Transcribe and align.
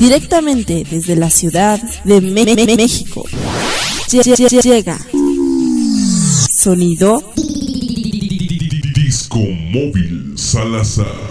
Directamente 0.00 0.84
desde 0.90 1.14
la 1.14 1.28
ciudad 1.28 1.78
de 2.04 2.20
México. 2.76 3.24
Llega. 4.10 4.98
Sonido. 6.50 7.22
Disco 8.94 9.38
móvil 9.38 10.32
Salazar. 10.36 11.29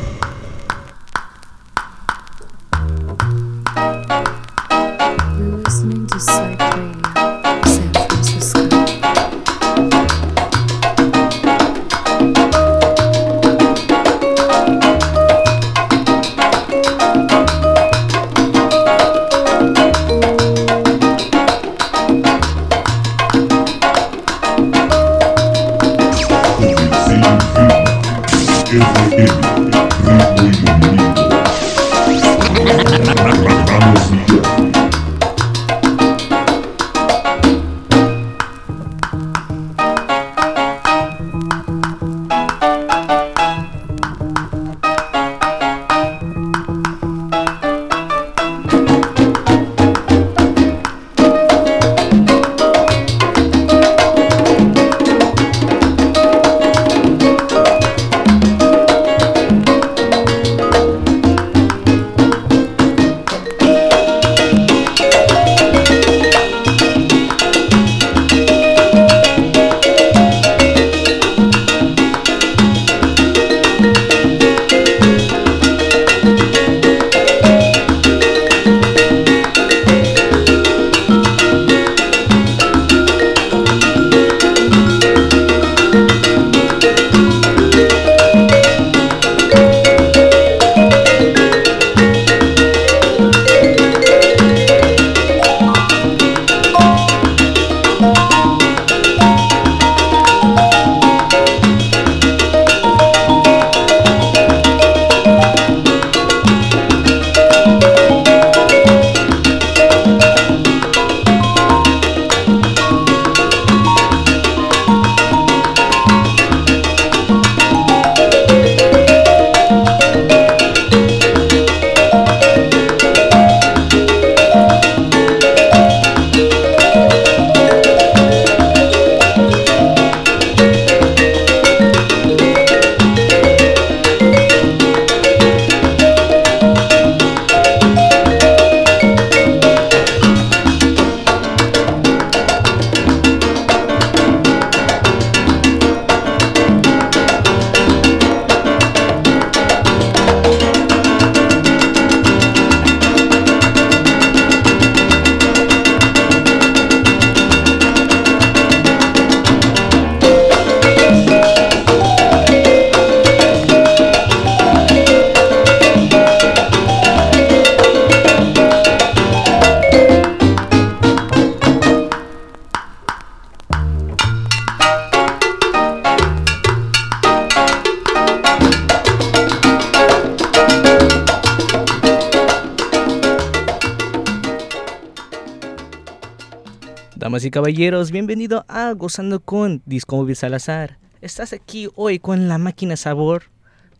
Caballeros, 187.51 188.11
bienvenido 188.11 188.65
a 188.67 188.91
Gozando 188.93 189.39
con 189.39 189.81
Disco 189.85 190.17
Móvil 190.17 190.35
Salazar. 190.35 190.97
Estás 191.21 191.53
aquí 191.53 191.87
hoy 191.95 192.19
con 192.19 192.47
la 192.47 192.57
máquina 192.57 192.95
sabor 192.95 193.43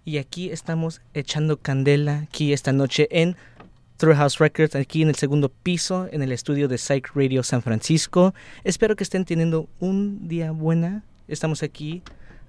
y 0.05 0.17
aquí 0.17 0.51
estamos 0.51 1.01
echando 1.13 1.57
candela 1.57 2.19
aquí 2.19 2.53
esta 2.53 2.73
noche 2.73 3.07
en 3.11 3.35
Through 3.97 4.15
House 4.15 4.37
Records, 4.39 4.75
aquí 4.75 5.01
en 5.01 5.09
el 5.09 5.15
segundo 5.15 5.49
piso, 5.49 6.07
en 6.11 6.21
el 6.21 6.31
estudio 6.31 6.67
de 6.67 6.77
Psych 6.77 7.09
Radio 7.15 7.43
San 7.43 7.61
Francisco. 7.61 8.33
Espero 8.63 8.95
que 8.95 9.03
estén 9.03 9.25
teniendo 9.25 9.67
un 9.79 10.27
día 10.27 10.51
buena. 10.51 11.03
Estamos 11.27 11.63
aquí 11.63 12.03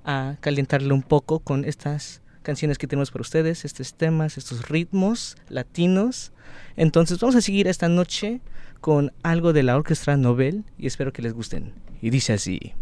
a 0.04 0.36
calentarle 0.40 0.92
un 0.92 1.02
poco 1.02 1.40
con 1.40 1.64
estas 1.64 2.20
canciones 2.42 2.78
que 2.78 2.86
tenemos 2.86 3.10
para 3.10 3.22
ustedes, 3.22 3.64
estos 3.64 3.94
temas, 3.94 4.38
estos 4.38 4.68
ritmos 4.68 5.36
latinos. 5.48 6.32
Entonces 6.76 7.18
vamos 7.20 7.36
a 7.36 7.40
seguir 7.40 7.68
esta 7.68 7.88
noche 7.88 8.40
con 8.80 9.12
algo 9.22 9.52
de 9.52 9.62
la 9.62 9.76
orquesta 9.76 10.16
Nobel 10.16 10.64
y 10.78 10.86
espero 10.86 11.12
que 11.12 11.22
les 11.22 11.32
gusten. 11.32 11.74
Y 12.00 12.10
dice 12.10 12.32
así. 12.32 12.74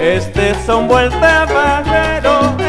Este 0.00 0.54
son 0.64 0.86
vuelta 0.86 1.44
bajero 1.46 2.67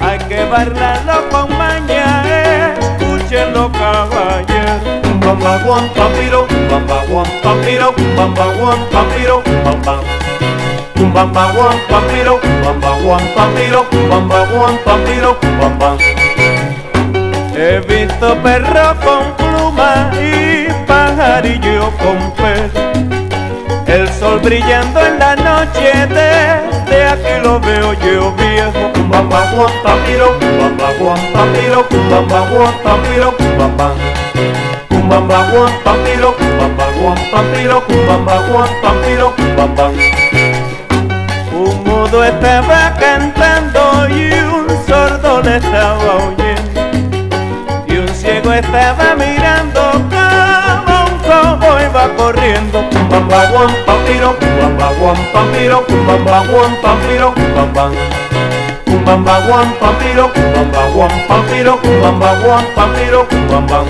Hay 0.00 0.18
que 0.28 0.44
bailarlo 0.44 1.28
con 1.30 1.58
maña 1.58 2.22
los 3.54 3.70
caballeros. 3.72 4.82
Bamba 5.20 5.58
guam 5.64 5.88
pampiro, 5.94 6.46
bamba 6.70 7.04
guam 7.08 7.26
pampiro, 7.42 7.94
bamba 8.16 8.46
guam 8.58 8.78
pampiro, 8.90 9.42
bamba. 9.64 10.00
Bamba 11.14 11.52
guam 11.52 11.78
pampiro, 11.88 12.40
bamba 12.62 12.90
guam 13.02 13.22
pampiro, 13.34 13.86
bamba 14.10 14.46
guam 14.52 14.78
pampiro, 14.84 15.36
bamba. 15.60 15.96
He 17.54 17.80
visto 17.80 18.36
perro 18.42 18.94
con 19.04 19.32
pluma 19.36 20.10
y 20.14 20.68
pajarillo 20.86 21.90
con 21.98 22.32
pelo. 22.32 22.91
El 23.92 24.08
sol 24.08 24.40
brillando 24.40 25.00
en 25.00 25.18
la 25.18 25.36
noche, 25.36 25.92
desde 26.08 27.04
aquí 27.04 27.42
lo 27.42 27.60
veo 27.60 27.92
yo 27.92 28.32
viejo. 28.32 28.90
Bamba 29.10 29.52
guam 29.52 29.70
papiro, 29.82 30.38
bamba 30.58 30.92
guam 30.98 31.18
papiro, 31.34 31.86
bamba 32.10 32.40
guam 32.48 32.74
papiro, 32.82 33.34
bamba. 33.58 33.92
Bamba 35.10 35.50
guam 35.50 35.72
papiro, 35.84 36.34
bamba 36.58 36.86
guam 36.98 37.18
papiro, 37.30 37.82
bamba 38.08 38.36
guam 38.48 38.68
papiro, 38.80 39.34
bamba. 39.58 39.90
Un 41.52 41.84
mudo 41.84 42.24
estaba 42.24 42.94
cantando 42.98 44.08
y 44.08 44.32
un 44.32 44.86
sordo 44.86 45.42
le 45.42 45.56
estaba 45.58 46.14
oyendo 46.16 46.62
lo 48.44 48.52
estaba 48.54 49.14
mirando 49.14 49.82
como 49.90 50.02
un 50.02 50.10
cowboy 50.10 50.11
va 51.92 52.08
corriendo. 52.16 52.84
Cumbamba 52.90 53.46
guam 53.50 53.70
pampiro, 53.86 54.34
cumbamba 54.38 54.92
guam 54.98 55.16
pampiro, 55.32 55.84
cumbamba 55.86 56.44
guam 56.48 56.72
pampiro, 56.82 57.34
cumbamba. 57.34 57.90
Cumbamba 58.84 59.40
guam 59.46 59.72
pampiro, 59.80 60.32
cumbamba 60.32 60.82
guam 60.94 61.10
pampiro, 61.28 61.76
cumbamba 61.82 62.34
guam 62.42 62.64
pampiro, 62.74 63.26
cumbamba. 63.28 63.84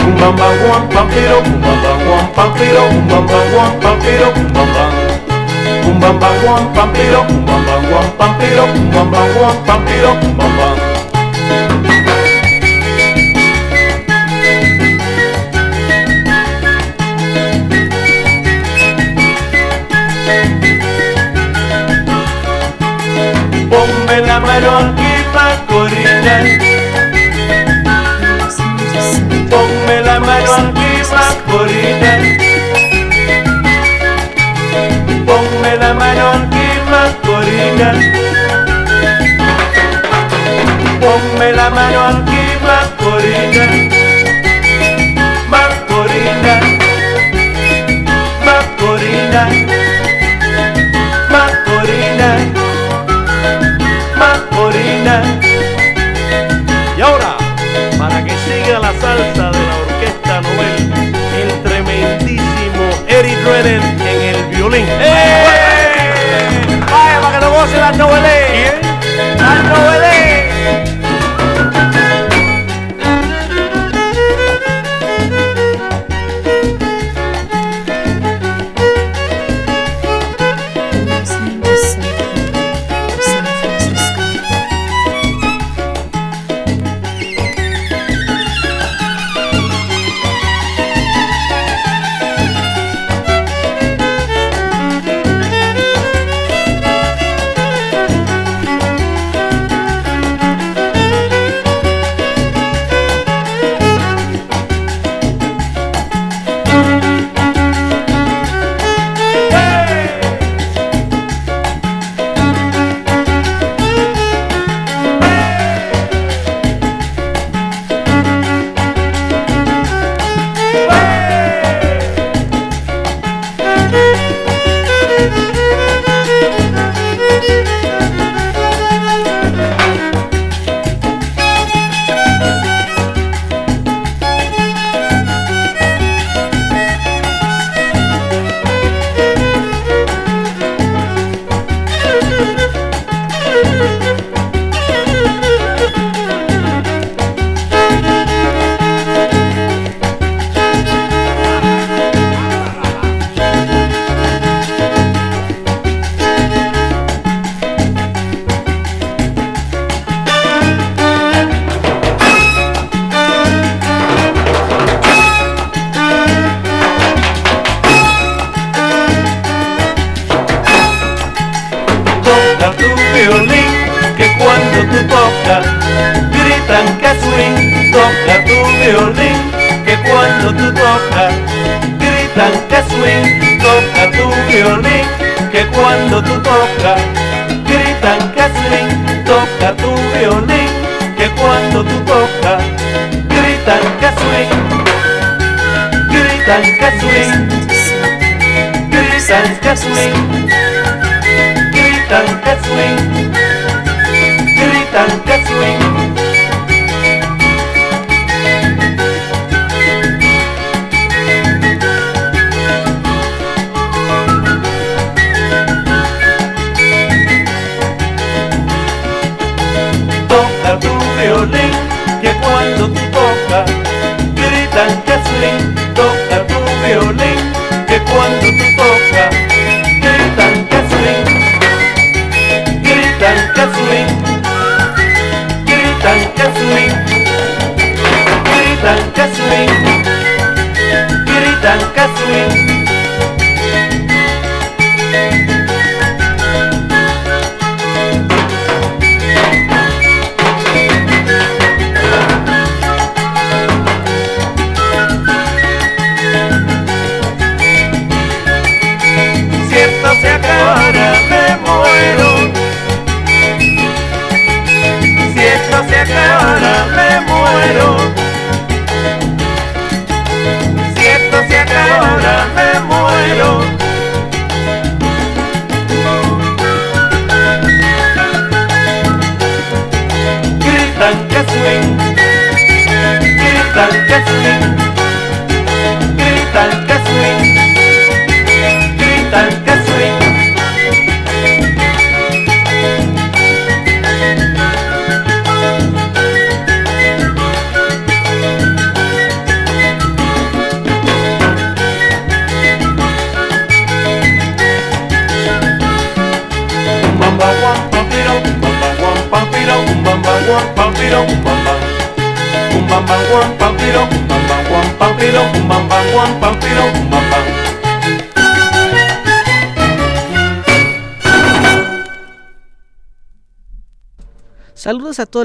Kumbamba 0.00 0.48
guam 0.60 0.88
pampiro, 0.88 1.36
kumbamba 1.42 1.92
guam 2.04 2.26
pampiro, 2.36 2.82
kumbamba 2.90 3.38
guam 3.52 3.72
pampiro, 3.82 4.28
kumbamba. 5.88 6.28
Kumbamba 6.28 6.28
guam 6.42 6.72
pampiro, 6.74 7.20
kumbamba 7.28 7.74
guam 7.88 8.06
pampiro, 8.18 8.64
kumbamba 8.72 9.20
guam 9.34 9.56
pampiro, 9.66 10.10
kumbamba. 10.20 10.66
Ponme 23.70 24.20
la 24.26 24.40
mano 24.40 24.70
aquí, 24.78 25.12
Macorina. 25.34 26.36
Ponme 29.50 30.02
la 30.02 30.20
mano 30.20 30.52
aquí, 30.52 30.90
Macorina. 31.12 32.12
Ponme 32.18 32.47
Ponme 41.00 41.52
la 41.52 41.70
mano 41.70 42.00
aquí, 42.08 42.42
Macorina. 42.66 43.66
Macorina. 45.48 46.54
Macorina. 48.44 49.42
Macorina. 51.30 52.30
Macorina. 54.18 55.22
Y 56.96 57.00
ahora, 57.00 57.36
para 57.96 58.24
que 58.24 58.32
siga 58.44 58.80
la 58.80 58.92
salsa 59.00 59.47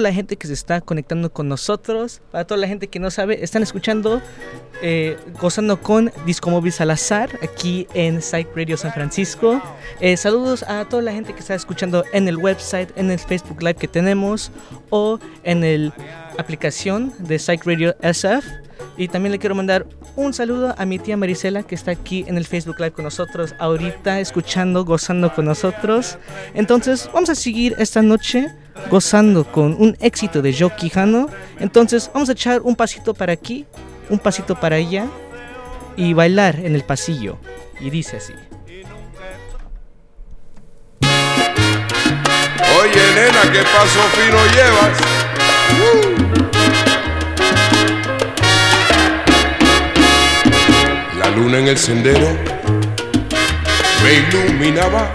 la 0.04 0.14
gente 0.14 0.36
que 0.36 0.48
se 0.48 0.54
está 0.54 0.82
conectando 0.82 1.32
con 1.32 1.48
nosotros. 1.48 2.22
Para 2.32 2.46
toda 2.46 2.60
la 2.60 2.68
gente 2.68 2.88
que 2.88 3.00
no 3.00 3.10
sabe, 3.10 3.44
están 3.44 3.64
escuchando 3.64 4.22
eh, 4.82 5.18
Gozando 5.40 5.82
con 5.82 6.12
Disco 6.26 6.50
Móvil 6.50 6.72
Salazar 6.72 7.30
aquí 7.42 7.88
en 7.94 8.22
Psych 8.22 8.48
Radio 8.56 8.78
San 8.78 8.94
Francisco. 8.94 9.62
Eh, 10.00 10.18
saludos 10.18 10.64
a 10.64 10.86
toda 10.86 11.02
la 11.02 11.12
gente 11.12 11.34
que 11.34 11.40
está 11.40 11.56
escuchando 11.56 12.04
en 12.14 12.28
el 12.28 12.38
website, 12.38 12.90
en 12.98 13.10
el 13.10 13.20
Facebook 13.20 13.62
Live 13.62 13.76
que 13.76 13.88
tenemos 13.88 14.52
o 14.90 15.20
en 15.44 15.64
el 15.64 15.94
aplicación 16.38 17.14
de 17.20 17.40
Psych 17.40 17.66
Radio 17.66 17.96
SF. 18.02 18.46
Y 18.96 19.08
también 19.08 19.32
le 19.32 19.40
quiero 19.40 19.56
mandar 19.56 19.86
un 20.16 20.34
saludo 20.34 20.76
a 20.78 20.86
mi 20.86 21.00
tía 21.00 21.18
Marisela 21.18 21.64
que 21.64 21.74
está 21.74 21.92
aquí 21.92 22.26
en 22.28 22.38
el 22.38 22.46
Facebook 22.46 22.80
Live 22.80 22.92
con 22.92 23.06
nosotros 23.06 23.56
ahorita, 23.60 24.20
escuchando, 24.20 24.86
gozando 24.86 25.34
con 25.34 25.46
nosotros. 25.46 26.18
Entonces, 26.54 27.10
vamos 27.12 27.30
a 27.30 27.36
seguir 27.36 27.76
esta 27.80 28.02
noche 28.02 28.50
gozando 28.90 29.46
con 29.46 29.76
un 29.80 29.98
éxito 30.00 30.42
de 30.42 30.54
Joe 30.54 30.76
Quijano. 30.76 31.28
Entonces, 31.60 32.12
vamos 32.14 32.30
a 32.30 32.34
echar 32.34 32.62
un 32.62 32.76
pasito 32.76 33.14
para 33.16 33.34
aquí, 33.34 33.66
un 34.10 34.20
pasito 34.20 34.60
para 34.60 34.76
allá 34.76 35.08
y 35.96 36.14
bailar 36.14 36.60
en 36.60 36.76
el 36.76 36.84
pasillo. 36.84 37.38
Y 37.80 37.90
dice 37.90 38.18
así. 38.18 38.34
Oye, 42.80 43.14
nena, 43.16 43.52
¿qué 43.52 43.64
paso 43.64 44.00
fino 44.14 44.38
llevas? 44.54 45.00
Uh. 46.50 46.53
Luna 51.36 51.58
en 51.60 51.68
el 51.68 51.78
sendero 51.78 52.38
me 54.04 54.14
iluminaba 54.14 55.12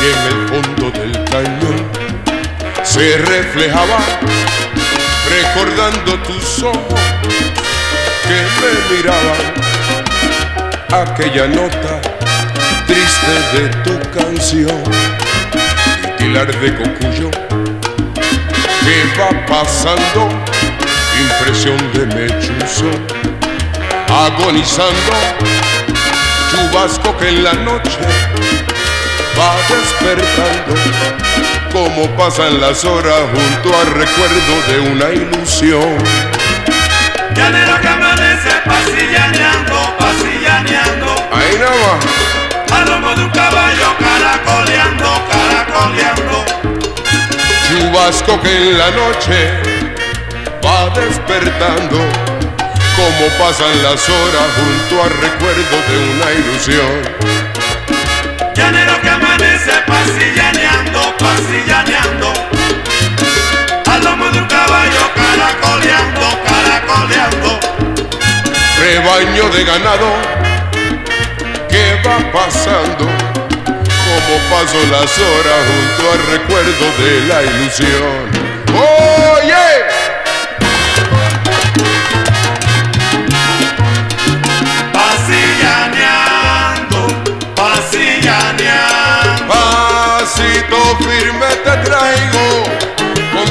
y 0.00 0.06
en 0.06 0.20
el 0.26 0.48
fondo 0.48 0.90
del 0.90 1.12
cañón 1.24 1.90
se 2.82 3.16
reflejaba 3.18 3.98
recordando 5.28 6.18
tus 6.22 6.62
ojos 6.62 7.00
que 8.26 8.38
me 8.60 8.96
miraban 8.96 9.42
aquella 11.02 11.46
nota 11.46 12.00
triste 12.86 13.34
de 13.54 13.68
tu 13.84 14.18
canción 14.18 14.82
titilar 16.02 16.46
de 16.60 16.74
cocuyo 16.74 17.30
que 18.80 19.20
va 19.20 19.46
pasando 19.46 20.28
impresión 21.20 21.76
de 21.92 22.06
mechuzo 22.16 22.90
agonizando 24.26 25.12
chubasco 26.50 27.16
que 27.18 27.28
en 27.28 27.44
la 27.44 27.52
noche 27.52 27.98
va 29.38 29.54
despertando 29.68 30.74
como 31.72 32.08
pasan 32.16 32.60
las 32.60 32.84
horas 32.84 33.20
junto 33.32 33.78
al 33.78 33.86
recuerdo 33.86 34.54
de 34.68 34.80
una 34.90 35.10
ilusión 35.10 35.98
Llanero 37.34 37.80
que 37.80 37.88
amanece 37.88 38.50
pasillaneando, 38.64 39.96
pasillaneando. 39.98 41.14
ahí 41.32 41.56
nada 41.60 41.76
más 41.86 42.80
Al 42.80 42.90
lomo 42.90 43.14
de 43.14 43.24
un 43.24 43.30
caballo 43.30 43.88
caracoleando, 44.00 45.08
caracoleando. 45.30 46.44
chubasco 47.68 48.40
que 48.42 48.56
en 48.56 48.78
la 48.78 48.90
noche 48.90 49.52
va 50.64 50.90
despertando 50.90 52.27
como 52.98 53.28
pasan 53.38 53.82
las 53.82 54.08
horas 54.08 54.48
junto 54.58 55.02
al 55.04 55.10
recuerdo 55.10 55.76
de 55.88 55.96
una 56.12 56.32
ilusión 56.32 57.18
Llanero 58.58 59.00
que 59.00 59.08
amanece 59.08 59.70
pasillaneando, 59.86 61.16
pasillaneando. 61.16 62.32
Al 63.86 64.02
lomo 64.02 64.28
de 64.30 64.38
un 64.40 64.46
caballo 64.46 65.04
caracoleando, 65.14 66.26
caracoleando. 66.44 67.60
rebaño 68.80 69.48
de 69.50 69.64
ganado 69.64 70.10
que 71.68 72.02
va 72.04 72.18
pasando 72.32 73.06
como 74.06 74.38
paso 74.50 74.78
las 74.90 75.16
horas 75.18 75.60
junto 75.68 76.02
al 76.12 76.20
recuerdo 76.32 76.86
de 76.98 77.12
la 77.28 77.42
ilusión. 77.44 78.38
Oye, 78.74 79.67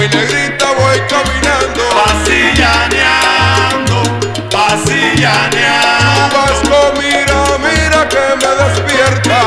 mi 0.09 0.15
negrita 0.17 0.67
voy 0.73 0.99
caminando. 1.09 1.83
Pasillaneando, 2.05 3.97
pasillaneando. 4.49 6.37
Vasco, 6.37 6.77
mira, 6.99 7.39
mira 7.59 7.99
que 8.07 8.25
me 8.41 8.51
despierta 8.63 9.39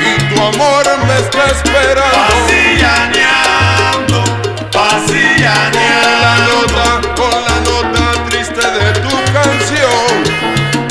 y 0.00 0.02
tu 0.34 0.36
amor 0.42 0.84
me 1.06 1.16
está 1.18 1.42
esperando. 1.46 2.28
Pasillaneando, 2.28 4.18
Con 4.24 4.34
la 4.62 4.70
pasillaneando. 4.70 6.50
nota, 6.60 6.86
con 7.14 7.36
la 7.44 7.56
nota 7.60 8.04
triste 8.28 8.64
de 8.70 8.86
tu 9.00 9.14
canción, 9.32 10.12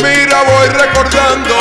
mira 0.02 0.38
voy 0.44 0.68
recordando. 0.70 1.57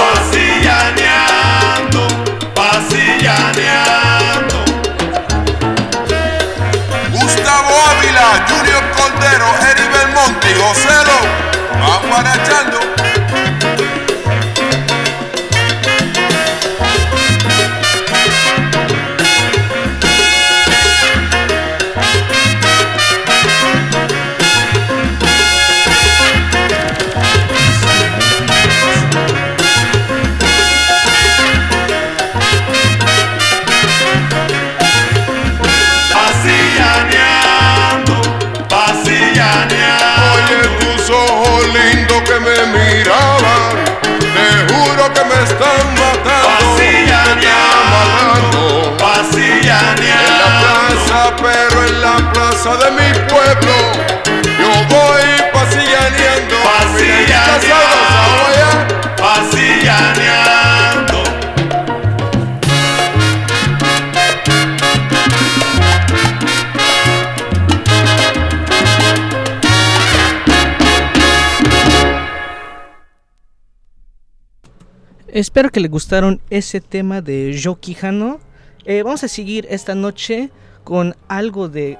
Espero 75.36 75.68
que 75.70 75.80
les 75.80 75.90
gustaron 75.90 76.40
ese 76.48 76.80
tema 76.80 77.20
de 77.20 77.60
Joe. 77.62 77.76
Eh, 78.86 79.02
vamos 79.02 79.22
a 79.22 79.28
seguir 79.28 79.66
esta 79.68 79.94
noche 79.94 80.48
con 80.82 81.14
algo 81.28 81.68
de 81.68 81.98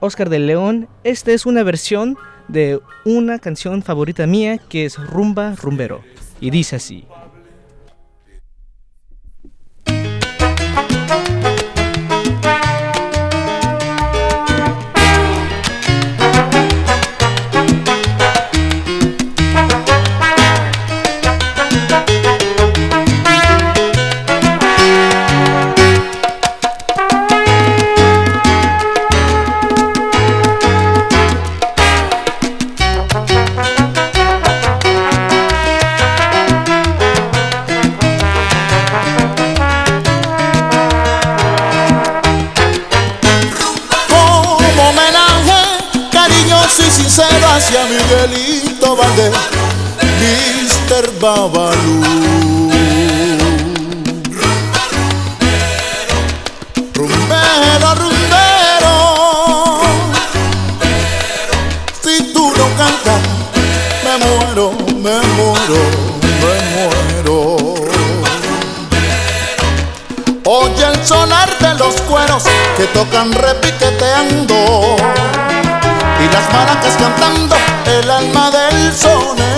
Oscar 0.00 0.30
de 0.30 0.38
León. 0.38 0.88
Esta 1.04 1.32
es 1.32 1.44
una 1.44 1.62
versión 1.64 2.16
de 2.48 2.80
una 3.04 3.40
canción 3.40 3.82
favorita 3.82 4.26
mía 4.26 4.56
que 4.56 4.86
es 4.86 4.96
Rumba 4.96 5.54
Rumbero. 5.56 6.00
Y 6.40 6.48
dice 6.48 6.76
así. 6.76 7.04
Babalú. 51.20 52.00
Rumbero, 56.94 57.94
rumbero, 57.96 58.94
si 62.02 62.32
tú 62.32 62.52
no 62.56 62.66
cantas, 62.76 63.20
me 64.04 64.14
muero, 64.24 64.70
me 64.94 65.16
muero, 65.34 65.80
me 66.40 66.54
muero. 66.74 67.38
Oye 70.44 70.84
el 70.84 71.04
sonar 71.04 71.50
de 71.58 71.74
los 71.74 71.94
cueros 72.02 72.44
que 72.76 72.84
tocan 72.94 73.32
repiqueteando 73.32 74.96
y 76.20 76.32
las 76.32 76.52
maracas 76.52 76.96
cantando 76.96 77.56
el 77.86 78.08
alma 78.08 78.50
del 78.52 78.92
sonero. 78.94 79.57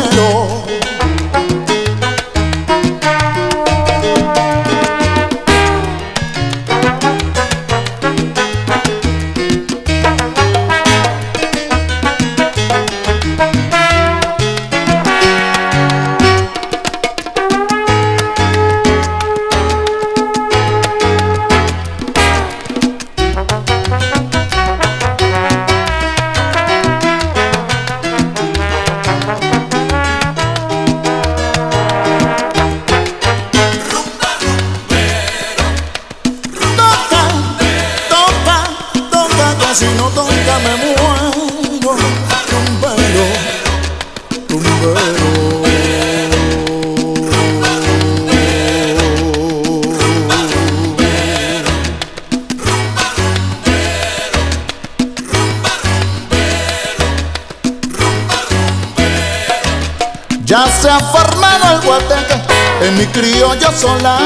Criollo 63.80 63.98
solar. 63.98 64.19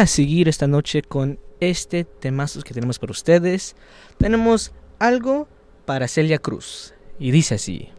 A 0.00 0.06
seguir 0.06 0.48
esta 0.48 0.66
noche 0.66 1.02
con 1.02 1.38
este 1.60 2.04
temazo 2.04 2.62
que 2.62 2.72
tenemos 2.72 2.98
para 2.98 3.12
ustedes. 3.12 3.76
Tenemos 4.18 4.72
algo 4.98 5.46
para 5.84 6.08
Celia 6.08 6.38
Cruz. 6.38 6.94
Y 7.18 7.30
dice 7.30 7.56
así. 7.56 7.90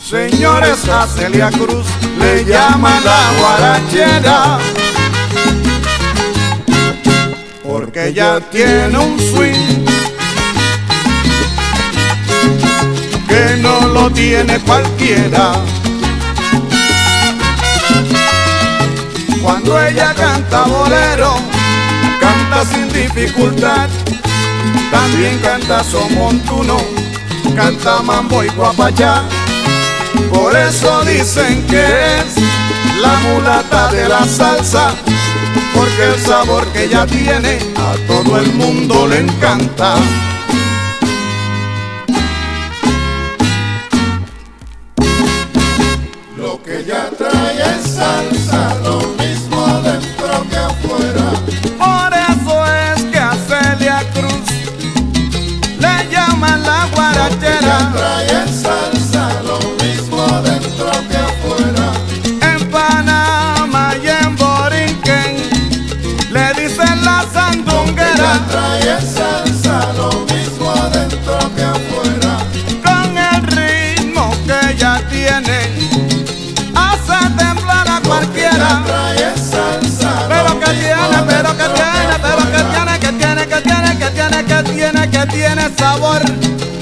Señores, 0.00 0.88
a 0.88 1.06
Celia 1.08 1.50
Cruz 1.50 1.86
le 2.18 2.44
llaman 2.46 3.04
la 3.04 3.32
guarachera 3.38 4.58
porque 7.62 8.08
ella 8.08 8.40
tiene 8.50 8.98
un 8.98 9.20
swing 9.20 9.87
tiene 14.18 14.58
cualquiera. 14.58 15.52
Cuando 19.40 19.80
ella 19.80 20.12
canta 20.12 20.62
bolero, 20.62 21.36
canta 22.20 22.64
sin 22.64 22.88
dificultad. 22.88 23.88
También 24.90 25.38
canta 25.38 25.84
son 25.84 26.12
montuno, 26.16 26.78
canta 27.54 28.02
mambo 28.02 28.42
y 28.42 28.48
guapachá. 28.48 29.22
Por 30.32 30.56
eso 30.56 31.04
dicen 31.04 31.64
que 31.68 31.84
es 32.16 32.34
la 33.00 33.14
mulata 33.20 33.92
de 33.92 34.08
la 34.08 34.24
salsa, 34.26 34.90
porque 35.76 36.04
el 36.12 36.20
sabor 36.20 36.66
que 36.72 36.84
ella 36.86 37.06
tiene 37.06 37.60
a 37.76 37.94
todo 38.08 38.36
el 38.40 38.52
mundo 38.54 39.06
le 39.06 39.20
encanta. 39.20 39.94
Salsa, 47.98 48.74
lo 48.84 48.98
mismo 49.20 49.60
dentro 49.82 50.30
que 50.50 50.56
afuera. 50.56 51.26
Por 51.84 52.10
eso 52.32 52.54
es 52.86 53.04
que 53.12 53.18
a 53.18 53.32
Celia 53.48 54.00
Cruz 54.14 54.46
le 55.78 55.94
llaman 56.12 56.62
la 56.62 56.86
guarachera. 56.94 58.07
Tiene, 85.48 85.70
sabor. 85.76 86.77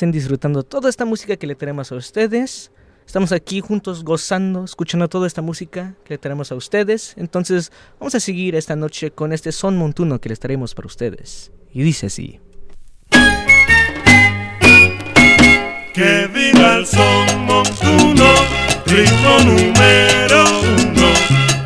Estén 0.00 0.12
disfrutando 0.12 0.62
toda 0.62 0.88
esta 0.88 1.04
música 1.04 1.36
que 1.36 1.46
le 1.46 1.54
traemos 1.54 1.92
a 1.92 1.94
ustedes. 1.94 2.72
Estamos 3.06 3.32
aquí 3.32 3.60
juntos 3.60 4.02
gozando, 4.02 4.64
escuchando 4.64 5.10
toda 5.10 5.26
esta 5.26 5.42
música 5.42 5.94
que 6.06 6.14
le 6.14 6.18
traemos 6.18 6.50
a 6.50 6.54
ustedes. 6.54 7.12
Entonces 7.18 7.70
vamos 7.98 8.14
a 8.14 8.20
seguir 8.20 8.54
esta 8.54 8.76
noche 8.76 9.10
con 9.10 9.34
este 9.34 9.52
son 9.52 9.76
montuno 9.76 10.18
que 10.18 10.30
les 10.30 10.40
traemos 10.40 10.74
para 10.74 10.86
ustedes. 10.86 11.52
Y 11.70 11.82
dice 11.82 12.06
así. 12.06 12.40
Que 15.92 16.30
viva 16.32 16.76
el 16.76 16.86
son 16.86 17.44
montuno, 17.44 18.28
ritmo 18.86 19.38
número 19.44 20.44
uno. 20.78 21.08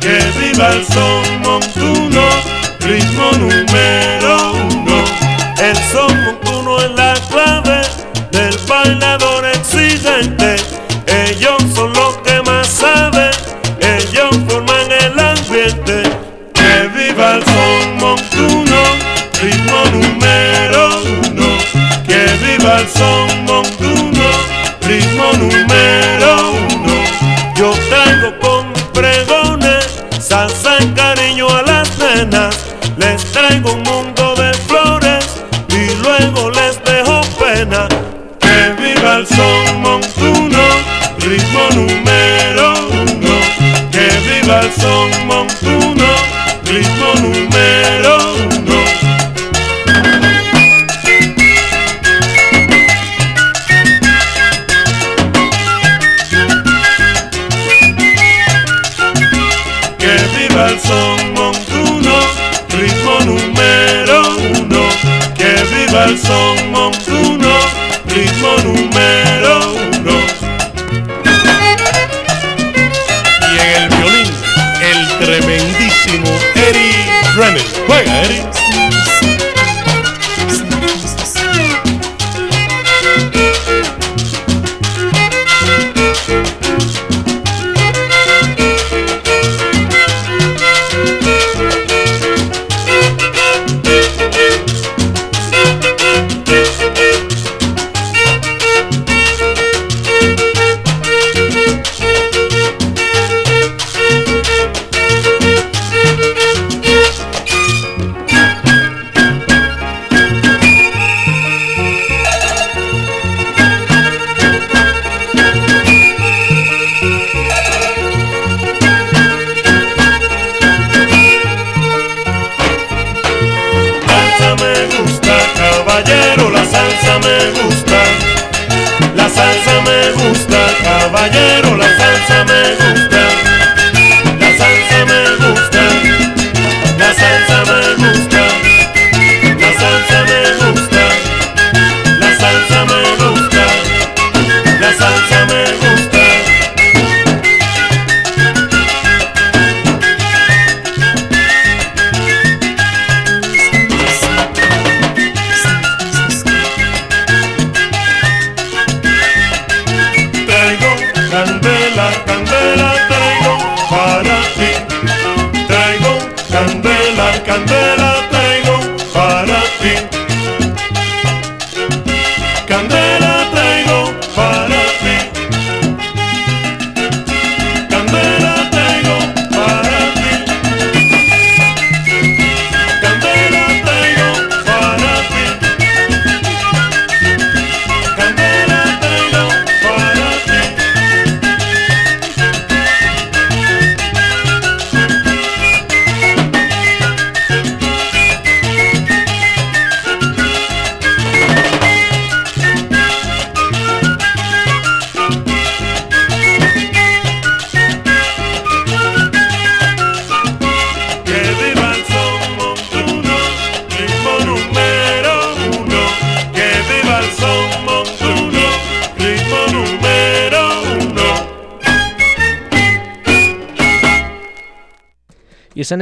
Que 0.01 0.19
viva 0.41 0.73
el 0.73 0.83
son 0.83 1.41
montuno, 1.41 2.23
ritmo 2.81 3.31
número 3.39 4.51
uno. 4.75 5.03
El 5.57 5.77
son 5.77 6.21
montuno 6.25 6.64
Ellos 10.25 11.61
son 11.75 11.93
los 11.93 12.17
que 12.17 12.41
más 12.41 12.67
saben, 12.67 13.29
ellos 13.79 14.31
forman 14.47 14.91
el 14.91 15.19
ambiente. 15.19 16.03
Que 16.53 16.87
viva 16.95 17.35
el 17.35 17.45
son 17.45 17.97
montuno, 17.97 18.81
ritmo 19.41 19.85
número 19.91 21.01
uno. 21.29 21.47
Que 22.07 22.25
viva 22.43 22.79
el 22.79 22.87
son 22.89 23.45
montuno, 23.45 24.23
ritmo 24.81 25.31
número 25.33 26.53
uno. 26.73 26.93
Yo 27.55 27.71
traigo 27.89 28.39
con 28.39 28.73
pregones, 28.93 30.03
salsa 30.19 30.77
en 30.79 30.91
cariño 30.93 31.47
a 31.49 31.61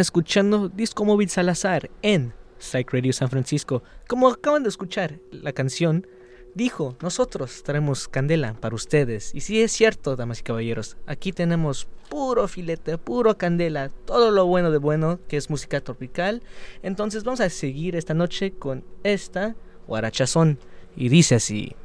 escuchando 0.04 0.70
Disco 0.70 1.04
Móvil 1.06 1.30
Salazar 1.30 1.90
en 2.02 2.34
Psych 2.60 2.92
Radio 2.92 3.12
San 3.14 3.30
Francisco. 3.30 3.84
Como 4.08 4.30
acaban 4.30 4.64
de 4.64 4.70
escuchar, 4.70 5.20
la 5.32 5.54
canción 5.54 6.06
dijo, 6.54 6.96
nosotros 7.02 7.64
traemos 7.64 8.08
candela 8.08 8.54
para 8.54 8.76
ustedes. 8.76 9.34
Y 9.34 9.42
sí 9.42 9.62
es 9.62 9.72
cierto, 9.72 10.16
damas 10.16 10.42
y 10.42 10.44
caballeros, 10.44 10.98
aquí 11.08 11.32
tenemos 11.32 11.88
puro 12.10 12.48
filete, 12.48 12.98
puro 12.98 13.38
candela, 13.38 13.90
todo 14.06 14.30
lo 14.30 14.46
bueno 14.46 14.72
de 14.72 14.78
bueno, 14.78 15.20
que 15.28 15.38
es 15.38 15.50
música 15.50 15.82
tropical. 15.82 16.44
Entonces 16.84 17.24
vamos 17.24 17.40
a 17.40 17.50
seguir 17.50 17.96
esta 17.96 18.14
noche 18.14 18.52
con 18.52 18.84
esta 19.04 19.56
guarachazón. 19.88 20.60
Y 20.96 21.10
dice 21.10 21.36
así. 21.36 21.76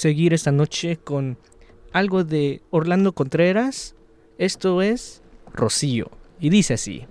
Seguir 0.00 0.32
esta 0.32 0.50
noche 0.50 0.96
con 0.96 1.36
algo 1.92 2.24
de 2.24 2.62
Orlando 2.70 3.12
Contreras. 3.12 3.94
Esto 4.38 4.80
es 4.80 5.22
Rocío. 5.52 6.10
Y 6.40 6.48
dice 6.48 6.74
así. 6.74 7.04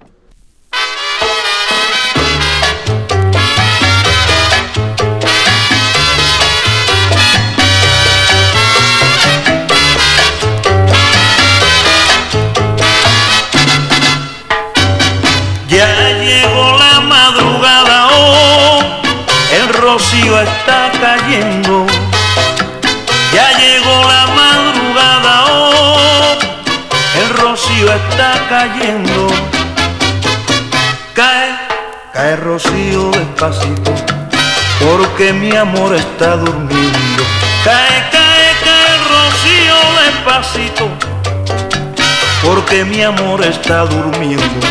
Cae 32.13 32.35
rocío 32.37 33.11
despacito, 33.11 33.93
porque 34.79 35.33
mi 35.33 35.55
amor 35.55 35.95
está 35.95 36.35
durmiendo. 36.37 37.23
Cae, 37.63 38.09
cae, 38.11 38.49
cae 38.63 38.97
rocío 39.13 39.77
despacito, 40.05 40.89
porque 42.43 42.85
mi 42.85 43.03
amor 43.03 43.43
está 43.43 43.85
durmiendo. 43.85 44.67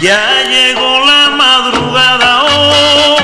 Ya 0.00 0.42
llegó 0.48 1.00
la 1.06 1.30
madrugada, 1.30 2.42
oh, 2.44 3.16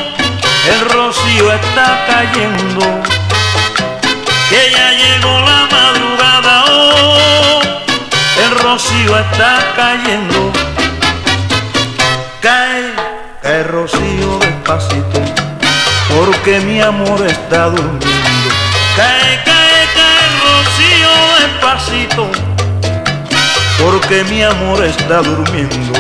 el 0.72 0.80
rocío 0.90 1.52
está 1.52 2.04
cayendo. 2.06 2.84
Que 4.50 4.70
ya 4.72 4.92
llegó 4.92 5.40
la 5.40 5.68
madrugada, 5.70 6.64
oh, 6.68 7.60
el 8.44 8.58
rocío 8.58 9.18
está 9.18 9.58
cayendo. 9.76 10.47
Cae, 12.48 12.94
cae 13.42 13.62
rocío 13.64 14.38
despacito, 14.38 15.20
porque 16.16 16.60
mi 16.60 16.80
amor 16.80 17.20
está 17.26 17.66
durmiendo. 17.66 18.48
Cae, 18.96 19.44
cae, 19.44 19.80
cae 19.98 20.26
rocío 20.46 21.12
despacito, 21.40 22.30
porque 23.78 24.24
mi 24.30 24.42
amor 24.42 24.82
está 24.82 25.20
durmiendo. 25.20 25.92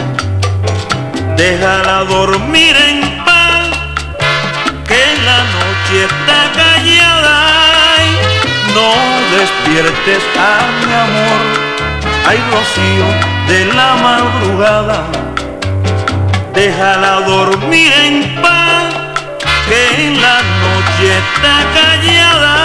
Déjala 1.36 2.04
dormir 2.04 2.74
en 2.78 3.22
paz, 3.26 3.68
que 4.86 5.04
la 5.26 5.40
noche 5.52 6.06
está 6.08 6.40
callada. 6.56 7.36
Ay, 7.98 8.08
no 8.74 8.88
despiertes 9.36 10.22
a 10.38 10.64
mi 10.80 10.92
amor, 10.94 11.40
ay 12.26 12.38
rocío 12.50 13.06
de 13.48 13.66
la 13.66 13.96
madrugada. 13.96 15.27
Déjala 16.58 17.20
dormir 17.20 17.92
en 18.04 18.42
paz, 18.42 18.92
que 19.68 19.84
la 20.24 20.38
noche 20.64 21.06
está 21.22 21.54
callada. 21.78 22.56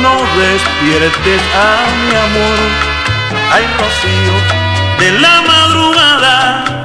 No 0.00 0.14
despiertes 0.38 1.42
a 1.68 1.70
mi 1.98 2.14
amor, 2.28 2.60
ay 3.54 3.64
rocío 3.80 4.36
de 5.00 5.08
la 5.18 5.42
madrugada. 5.42 6.83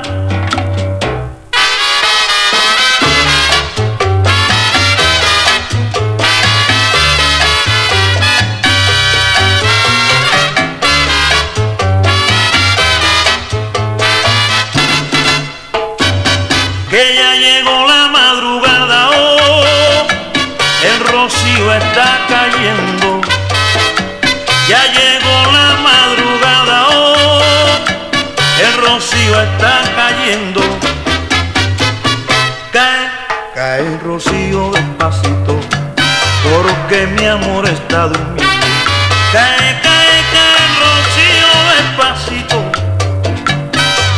Rocío 21.70 21.74
está 21.74 22.20
cayendo. 22.28 23.22
Ya 24.68 24.86
llegó 24.94 25.52
la 25.52 25.76
madrugada, 25.84 26.88
oh, 26.90 27.42
el 28.62 28.74
rocío 28.86 29.42
está 29.42 29.82
cayendo. 29.96 30.62
cae, 32.72 33.10
cae 33.54 33.80
el 33.82 34.00
rocío 34.00 34.72
despacito, 34.72 35.60
porque 36.44 37.08
mi 37.08 37.26
amor 37.26 37.68
está 37.68 38.08
durmiendo. 38.08 38.44
Cae, 39.32 39.80
cae, 39.84 40.16
cae 40.34 40.60
el 40.68 40.76
rocío 40.86 41.50
despacito, 41.76 42.58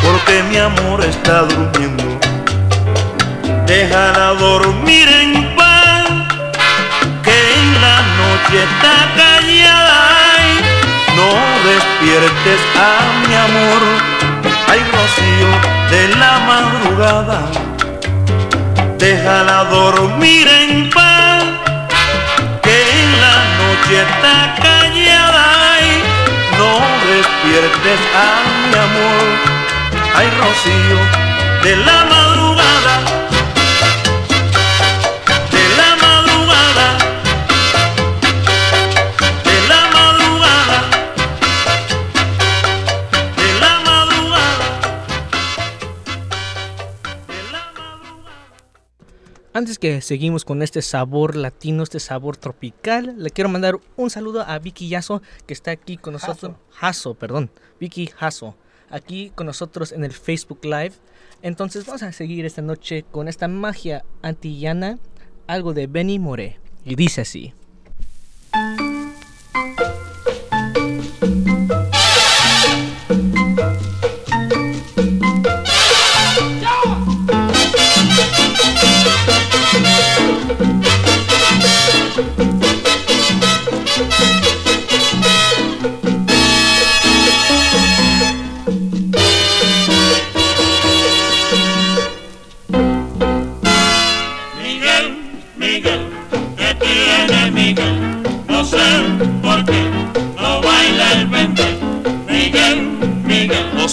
porque 0.04 0.44
mi 0.44 0.58
amor 0.58 1.04
está 1.04 1.42
durmiendo. 1.42 2.20
Déjala 3.66 4.34
dormir 4.34 5.21
no 11.16 11.32
despiertes 11.70 12.60
a 12.76 13.28
mi 13.28 13.36
amor, 13.36 13.82
ay 14.68 14.82
rocío 14.92 15.50
de 15.90 16.16
la 16.16 16.34
madrugada. 16.40 17.40
Déjala 18.98 19.64
dormir 19.66 20.48
en 20.48 20.90
paz, 20.90 21.44
que 22.62 22.76
en 23.00 23.22
la 23.24 23.38
noche 23.62 24.02
está 24.02 24.56
callada. 24.62 25.44
Ay, 25.74 25.88
no 26.58 26.72
despiertes 27.14 28.00
a 28.28 28.32
mi 28.68 28.76
amor, 28.88 29.26
ay 30.18 30.28
rocío 30.42 31.00
de 31.64 31.76
la 31.86 32.04
madrugada. 32.04 32.61
Antes 49.62 49.78
que 49.78 50.02
seguimos 50.02 50.44
con 50.44 50.64
este 50.64 50.82
sabor 50.82 51.36
latino, 51.36 51.84
este 51.84 52.00
sabor 52.00 52.36
tropical, 52.36 53.14
le 53.20 53.30
quiero 53.30 53.48
mandar 53.48 53.78
un 53.96 54.10
saludo 54.10 54.42
a 54.42 54.58
Vicky 54.58 54.90
Yaso, 54.90 55.22
que 55.46 55.54
está 55.54 55.70
aquí 55.70 55.98
con 55.98 56.14
nosotros. 56.14 56.56
Jaso, 56.72 57.14
perdón. 57.14 57.52
Vicky 57.80 58.08
Jaso, 58.08 58.56
aquí 58.90 59.32
con 59.36 59.46
nosotros 59.46 59.92
en 59.92 60.04
el 60.04 60.14
Facebook 60.14 60.62
Live. 60.64 60.94
Entonces 61.44 61.86
vamos 61.86 62.02
a 62.02 62.12
seguir 62.12 62.44
esta 62.44 62.64
noche 62.64 63.06
con 63.12 63.28
esta 63.28 63.48
magia 63.48 64.04
antillana, 64.24 64.98
algo 65.46 65.76
de 65.76 65.86
Benny 65.86 66.18
Moré. 66.18 66.58
Y 66.84 66.96
dice 66.96 67.22
así. 67.22 67.54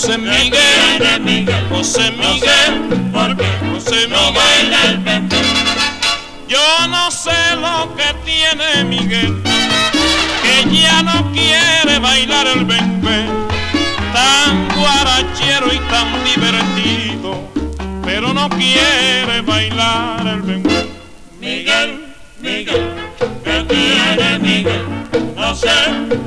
José 0.00 0.16
Miguel, 0.16 0.52
¿qué 0.52 0.96
tiene 1.00 1.18
Miguel? 1.18 1.66
José 1.70 2.12
Miguel, 2.12 3.10
¿por 3.12 3.36
qué 3.36 3.46
José 3.68 4.06
no 4.06 4.32
baila 4.32 4.84
el 4.90 4.98
vente? 4.98 5.36
Yo 6.46 6.86
no 6.88 7.10
sé 7.10 7.56
lo 7.56 7.92
que 7.96 8.14
tiene 8.24 8.84
Miguel, 8.84 9.42
que 9.42 10.82
ya 10.82 11.02
no 11.02 11.32
quiere 11.32 11.98
bailar 11.98 12.46
el 12.46 12.64
bembe, 12.64 13.26
tan 14.12 14.68
guarachero 14.78 15.66
y 15.74 15.78
tan 15.90 16.24
divertido 16.24 17.50
pero 18.04 18.32
no 18.32 18.48
quiere 18.50 19.40
bailar 19.40 20.24
el 20.28 20.42
bembe. 20.42 20.88
Miguel, 21.40 22.14
Miguel, 22.40 22.94
¿qué 23.42 23.66
tiene 23.68 24.38
Miguel? 24.38 24.84
No 25.34 25.56
sé 25.56 25.74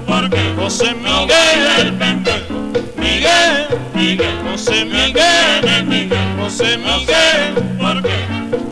por 0.05 0.29
qué 0.29 0.53
José 0.57 0.93
Miguel 0.93 1.67
el 1.79 1.91
bembe. 1.93 2.50
Miguel, 3.21 3.67
Miguel, 3.93 4.41
José 4.49 4.83
Miguel, 4.83 5.85
Miguel, 5.85 6.39
José 6.39 6.75
Miguel, 6.75 7.53
¿por 7.77 8.01
qué 8.01 8.25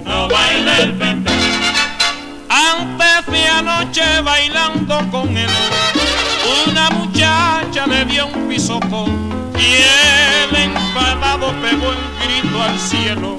no 0.06 0.28
baila 0.28 0.80
el 0.80 0.92
bembe? 0.94 1.30
Antes 2.50 3.32
de 3.32 3.48
anoche 3.48 4.22
bailando 4.24 5.08
con 5.12 5.38
él, 5.38 5.50
una 6.68 6.90
muchacha 6.90 7.86
le 7.86 8.06
dio 8.06 8.26
un 8.26 8.48
pisotón 8.48 9.52
y 9.56 9.84
el 9.84 10.56
enfadado 10.56 11.54
pegó 11.62 11.92
el 11.92 12.42
grito 12.42 12.64
al 12.64 12.80
cielo. 12.80 13.38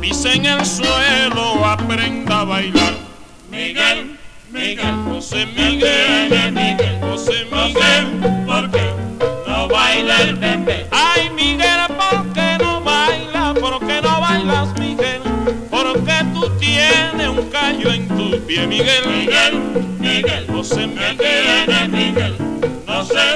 Pisa 0.00 0.32
en 0.32 0.46
el 0.46 0.64
suelo, 0.64 1.62
aprenda 1.66 2.40
a 2.40 2.44
bailar. 2.44 2.94
Miguel, 3.50 4.18
Miguel, 4.50 4.94
José 5.10 5.44
Miguel, 5.44 6.52
Miguel, 6.52 7.00
José 7.02 7.46
Miguel, 7.52 8.46
¿por 8.46 8.70
qué 8.70 8.88
no 8.96 9.07
baila 9.78 10.22
el? 10.22 10.38
Ay, 10.90 11.30
Miguel, 11.30 11.80
¿por 12.00 12.32
qué 12.32 12.48
no 12.58 12.80
baila? 12.80 13.54
¿Por 13.54 13.78
qué 13.86 14.00
no 14.02 14.20
bailas, 14.20 14.68
Miguel? 14.78 15.22
Porque 15.70 16.16
tú 16.34 16.42
tienes 16.58 17.28
un 17.28 17.48
callo 17.50 17.92
en 17.92 18.08
tu 18.08 18.26
pie, 18.46 18.66
Miguel. 18.66 19.04
Miguel, 19.06 19.54
Miguel, 20.00 20.46
José 20.50 20.86
Miguel, 20.86 21.88
Miguel, 21.90 22.34
no 22.86 23.04
sé 23.04 23.26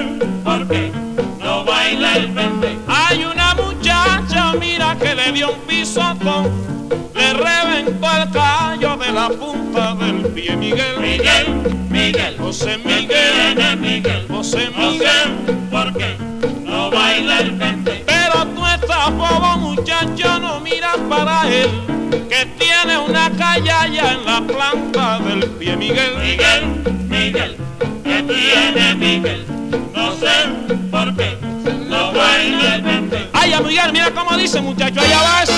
por 0.45 0.67
qué 0.69 0.91
no 1.39 1.65
baila 1.65 2.17
el 2.17 2.27
bembe. 2.29 2.62
Que 5.01 5.15
le 5.15 5.33
dio 5.33 5.53
un 5.53 5.61
pisotón, 5.61 6.89
le 7.15 7.33
reventó 7.33 8.07
el 8.15 8.31
callo 8.31 8.97
de 8.97 9.13
la 9.13 9.29
punta 9.31 9.95
del 9.95 10.27
pie, 10.33 10.55
Miguel. 10.55 11.01
Miguel, 11.01 11.77
Miguel, 11.91 12.37
José 12.39 12.79
Miguel, 12.79 13.79
Miguel, 13.81 14.27
José 14.29 14.71
Miguel, 14.77 15.57
¿por 15.71 15.93
qué 15.97 16.17
no 16.65 16.91
baila 16.91 17.41
el 17.41 17.53
bembe? 17.53 18.05
Pero 18.07 18.47
tú 18.55 18.65
estás 18.67 19.11
bobo, 19.13 19.57
muchacho, 19.59 20.39
no 20.39 20.61
miras 20.61 20.99
para 21.09 21.49
él, 21.49 21.71
que 22.29 22.47
tiene 22.59 22.99
una 22.99 23.31
callaya 23.31 24.13
en 24.13 24.25
la 24.25 24.41
planta 24.43 25.19
del 25.21 25.45
pie, 25.53 25.77
Miguel. 25.77 26.17
Miguel, 26.19 27.09
Miguel, 27.09 27.57
¿qué 28.05 28.23
tiene 28.23 28.95
Miguel? 28.95 29.47
No 29.95 30.13
sé 30.17 30.31
por 30.91 31.17
qué 31.17 31.42
Ay, 33.33 33.53
Miguel, 33.65 33.93
mira 33.93 34.11
cómo 34.13 34.37
dice, 34.37 34.61
muchacho, 34.61 35.01
allá 35.01 35.23
va 35.23 35.43
eso. 35.43 35.53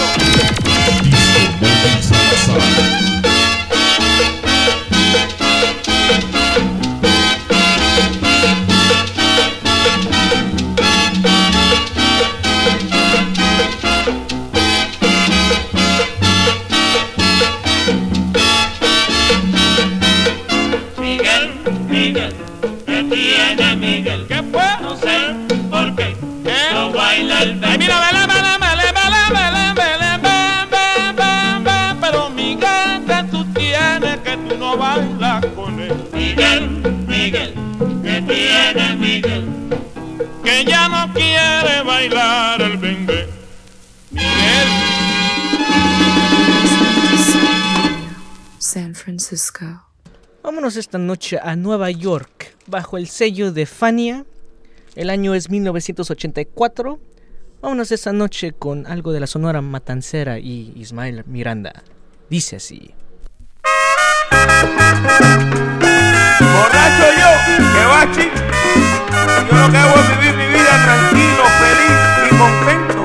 Pero 32.01 32.31
Miguel, 32.31 33.05
que 33.07 33.25
tú 33.31 33.45
tienes 33.55 34.19
que 34.19 34.37
tú 34.37 34.57
no 34.59 34.77
bailas 34.77 35.45
con 35.57 35.81
él. 35.81 35.95
Miguel, 36.13 36.69
Miguel, 37.07 37.55
¿qué 38.03 38.23
tiene 38.23 38.97
Miguel? 38.97 39.49
Que 40.45 40.65
ya 40.65 40.89
no 40.89 41.13
quiere 41.15 41.83
bailar 41.83 42.61
el 42.63 42.77
bembe. 42.77 43.29
Miguel. 44.11 44.69
San 48.59 48.95
Francisco. 48.95 49.65
Vámonos 50.43 50.77
esta 50.77 50.99
noche 50.99 51.39
a 51.43 51.57
Nueva 51.57 51.91
York, 51.91 52.55
bajo 52.67 52.99
el 52.99 53.09
sello 53.09 53.51
de 53.51 53.67
Fania. 53.67 54.25
El 54.95 55.11
año 55.11 55.35
es 55.35 55.51
1984. 55.51 57.01
Vámonos 57.61 57.91
esta 57.91 58.13
noche 58.13 58.53
con 58.53 58.87
algo 58.87 59.13
de 59.13 59.19
la 59.21 59.27
Sonora 59.27 59.61
Matancera 59.61 60.39
y 60.39 60.73
Ismael 60.77 61.25
Miranda. 61.27 61.83
Dice 62.31 62.57
así. 62.57 62.95
Borracho 66.41 67.07
yo, 67.19 67.31
que 67.75 67.85
bachi. 67.87 68.29
Yo 69.51 69.57
lo 69.57 69.69
que 69.71 69.79
hago 69.79 69.95
es 69.97 70.09
vivir 70.11 70.35
mi 70.37 70.47
vida 70.47 70.75
tranquilo, 70.85 71.45
feliz 71.59 71.97
y 72.31 72.37
contento. 72.37 73.03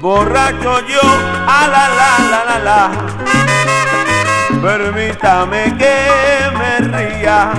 Borracho 0.00 0.86
yo, 0.86 1.02
a 1.48 1.66
la 1.66 1.88
la 1.88 2.10
la 2.30 2.44
la 2.44 2.58
la. 2.58 3.09
Permítame 4.62 5.74
que 5.78 5.96
me 6.58 6.78
ría. 6.80 7.52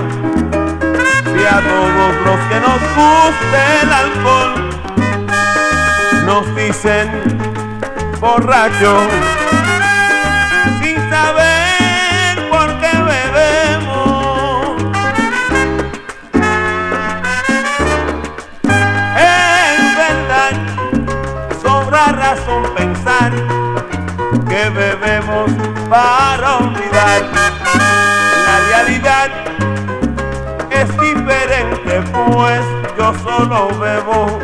Si 1.24 1.44
a 1.44 1.60
todos 1.60 2.14
los 2.24 2.38
que 2.48 2.60
nos 2.60 2.80
guste 2.94 3.60
el 3.82 3.92
alcohol 3.92 4.52
nos 6.24 6.44
dicen 6.54 7.08
borrachos 8.20 9.08
sin 10.80 10.96
saber 11.10 12.48
por 12.50 12.68
qué 12.80 12.92
bebemos. 13.12 14.76
Es 19.16 19.96
verdad, 19.96 20.54
sobra 21.60 22.04
razón 22.12 22.62
pensar 22.76 23.32
que 24.48 24.70
bebemos 24.70 25.50
para 25.90 26.31
la 27.20 28.60
realidad 28.68 29.30
es 30.70 30.88
diferente 31.00 32.02
pues 32.12 32.60
yo 32.98 33.14
solo 33.22 33.68
bebo 33.78 34.38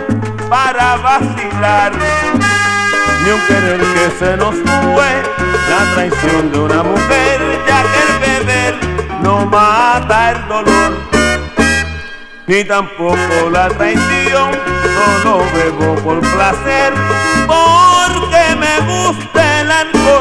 para 0.48 0.96
vacilar. 0.96 1.92
Ni 3.24 3.30
un 3.30 3.40
querer 3.46 3.80
que 3.80 4.10
se 4.18 4.36
nos 4.36 4.54
fue 4.54 5.10
la 5.70 5.94
traición 5.94 6.52
de 6.52 6.58
una 6.58 6.82
mujer 6.82 7.40
ya 7.66 7.82
que 7.82 8.00
el 8.06 8.40
beber 8.40 8.74
no 9.22 9.46
mata 9.46 10.30
el 10.32 10.48
dolor. 10.48 10.92
Ni 12.46 12.64
tampoco 12.64 13.50
la 13.50 13.68
traición 13.68 14.52
solo 15.22 15.42
bebo 15.54 15.94
por 15.96 16.20
placer 16.20 16.92
porque 17.46 18.56
me 18.58 18.74
gusta 18.86 19.60
el 19.60 19.70
alcohol 19.70 20.17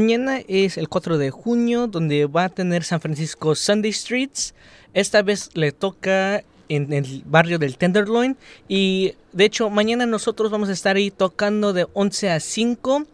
Mañana 0.00 0.40
es 0.48 0.78
el 0.78 0.88
4 0.88 1.18
de 1.18 1.30
junio, 1.30 1.86
donde 1.86 2.24
va 2.24 2.44
a 2.44 2.48
tener 2.48 2.84
San 2.84 3.02
Francisco 3.02 3.54
Sunday 3.54 3.92
Streets. 3.92 4.54
Esta 4.94 5.20
vez 5.20 5.50
le 5.52 5.72
toca 5.72 6.42
en 6.70 6.90
el 6.94 7.22
barrio 7.26 7.58
del 7.58 7.76
Tenderloin. 7.76 8.38
Y 8.66 9.12
de 9.34 9.44
hecho, 9.44 9.68
mañana 9.68 10.06
nosotros 10.06 10.50
vamos 10.50 10.70
a 10.70 10.72
estar 10.72 10.96
ahí 10.96 11.10
tocando 11.10 11.74
de 11.74 11.86
11 11.92 12.30
a 12.30 12.40
5 12.40 13.06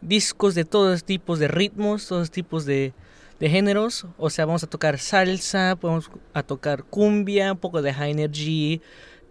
discos 0.00 0.54
de 0.54 0.64
todos 0.64 1.02
tipos 1.02 1.40
de 1.40 1.48
ritmos, 1.48 2.06
todos 2.06 2.30
tipos 2.30 2.64
de, 2.64 2.92
géneros. 3.40 4.06
O 4.16 4.30
sea, 4.30 4.46
vamos 4.46 4.62
a 4.62 4.68
tocar 4.68 5.00
salsa, 5.00 5.76
vamos 5.82 6.08
a 6.34 6.44
tocar 6.44 6.84
cumbia, 6.84 7.50
un 7.50 7.58
poco 7.58 7.82
de 7.82 7.92
high 7.92 8.12
energy, 8.12 8.80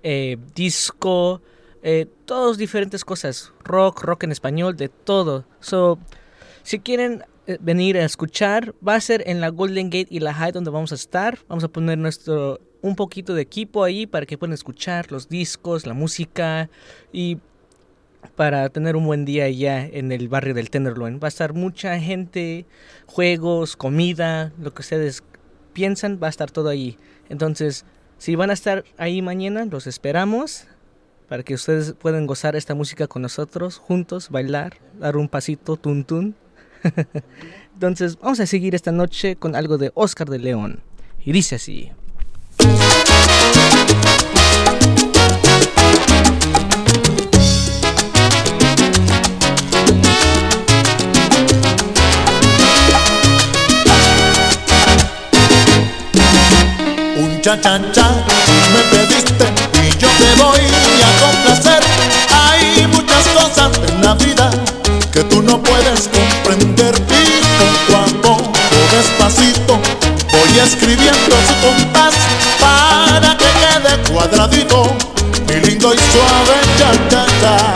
eh, 0.03 0.35
disco, 0.53 1.41
eh, 1.83 2.05
todos 2.25 2.57
diferentes 2.57 3.05
cosas, 3.05 3.53
rock, 3.63 4.01
rock 4.01 4.25
en 4.25 4.33
español, 4.33 4.75
de 4.75 4.89
todo. 4.89 5.45
So, 5.61 5.99
si 6.67 6.79
quieren 6.79 7.23
eh, 7.45 7.57
venir 7.61 7.95
a 7.95 8.03
escuchar, 8.03 8.75
va 8.85 8.95
a 8.95 8.99
ser 8.99 9.23
en 9.25 9.39
la 9.39 9.47
Golden 9.47 9.85
Gate 9.85 10.09
y 10.09 10.19
la 10.19 10.33
High 10.33 10.51
donde 10.51 10.69
vamos 10.69 10.91
a 10.91 10.95
estar. 10.95 11.39
Vamos 11.47 11.63
a 11.63 11.69
poner 11.69 11.97
nuestro 11.97 12.59
un 12.81 12.97
poquito 12.97 13.33
de 13.33 13.41
equipo 13.41 13.85
ahí 13.85 14.05
para 14.05 14.25
que 14.25 14.37
puedan 14.37 14.53
escuchar 14.53 15.09
los 15.09 15.29
discos, 15.29 15.87
la 15.87 15.93
música 15.93 16.69
y 17.13 17.37
para 18.35 18.67
tener 18.67 18.97
un 18.97 19.05
buen 19.05 19.23
día 19.23 19.45
allá 19.45 19.85
en 19.85 20.11
el 20.11 20.27
barrio 20.27 20.53
del 20.53 20.69
Tenderloin. 20.69 21.21
Va 21.23 21.27
a 21.27 21.29
estar 21.29 21.53
mucha 21.53 21.97
gente, 22.01 22.65
juegos, 23.05 23.77
comida, 23.77 24.51
lo 24.59 24.73
que 24.73 24.81
ustedes 24.81 25.23
piensan, 25.71 26.19
va 26.21 26.27
a 26.27 26.31
estar 26.31 26.51
todo 26.51 26.67
ahí. 26.67 26.97
Entonces, 27.29 27.85
si 28.17 28.35
van 28.35 28.49
a 28.49 28.53
estar 28.53 28.83
ahí 28.97 29.21
mañana, 29.21 29.63
los 29.63 29.87
esperamos 29.87 30.67
para 31.29 31.43
que 31.43 31.53
ustedes 31.53 31.93
puedan 31.93 32.27
gozar 32.27 32.57
esta 32.57 32.75
música 32.75 33.07
con 33.07 33.21
nosotros, 33.21 33.77
juntos, 33.77 34.29
bailar, 34.29 34.79
dar 34.99 35.15
un 35.15 35.29
pasito, 35.29 35.77
tun 35.77 36.03
tun. 36.03 36.35
Entonces, 37.73 38.17
vamos 38.19 38.39
a 38.39 38.45
seguir 38.47 38.73
esta 38.73 38.91
noche 38.91 39.35
con 39.35 39.55
algo 39.55 39.77
de 39.77 39.91
Oscar 39.93 40.29
de 40.29 40.39
León. 40.39 40.81
Y 41.23 41.31
dice 41.31 41.55
así. 41.55 41.91
Un 57.17 57.41
cha 57.41 57.59
cha 57.61 57.91
cha 57.91 58.25
me 58.73 58.81
pediste 58.89 59.45
y 59.83 59.89
yo 59.99 60.07
te 60.17 60.41
voy 60.41 60.59
a 61.03 61.11
complacer. 61.21 61.83
Hay 62.31 62.87
muchas 62.87 63.27
cosas 63.27 63.71
en 63.87 64.01
la 64.01 64.13
vida 64.15 64.49
que 65.17 65.23
tú 65.23 65.41
no 65.41 65.59
puedes 65.63 66.09
comprender. 66.09 66.93
Y 67.09 67.91
con 67.91 68.21
tu 68.21 68.37
despacito 68.95 69.79
voy 70.31 70.59
escribiendo 70.59 71.35
su 71.47 71.55
compás 71.65 72.13
para 72.59 73.35
que 73.35 73.49
quede 73.61 74.13
cuadradito 74.13 74.95
mi 75.47 75.55
lindo 75.67 75.91
y 75.91 75.97
suave 75.97 76.55
ya 76.77 76.91
ya 77.09 77.25
ya. 77.41 77.73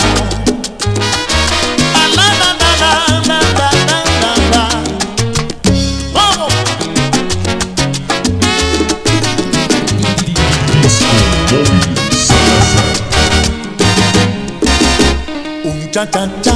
Cha 15.91 16.05
cha 16.05 16.25
cha 16.41 16.50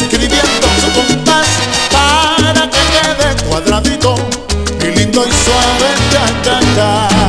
escribiendo 0.00 0.66
su 0.80 0.92
compás 0.92 1.46
para 1.90 2.68
que 2.70 2.78
quede 2.92 3.48
cuadradito 3.48 4.14
y 4.80 4.98
lindo 4.98 5.24
y 5.26 5.32
suave. 5.44 7.21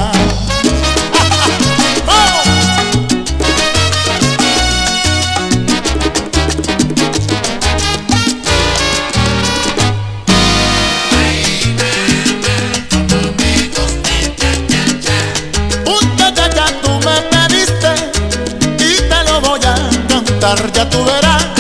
Ya 20.44 20.90
tú 20.90 21.02
verás. 21.06 21.53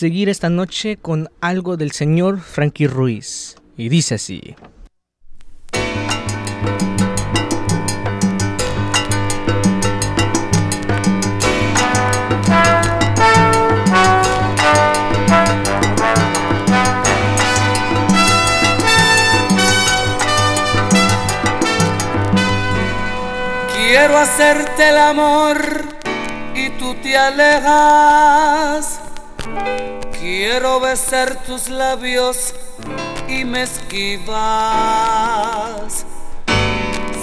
seguir 0.00 0.30
esta 0.30 0.48
noche 0.48 0.96
con 0.96 1.28
algo 1.42 1.76
del 1.76 1.90
señor 1.90 2.40
Frankie 2.40 2.86
Ruiz. 2.86 3.56
Y 3.76 3.90
dice 3.90 4.14
así. 4.14 4.56
Quiero 23.74 24.16
hacerte 24.16 24.88
el 24.88 24.96
amor 24.96 25.58
y 26.54 26.70
tú 26.78 26.94
te 27.02 27.18
alejas 27.18 28.39
Quiero 30.60 30.78
besar 30.78 31.36
tus 31.46 31.70
labios 31.70 32.52
y 33.26 33.46
me 33.46 33.62
esquivas. 33.62 34.34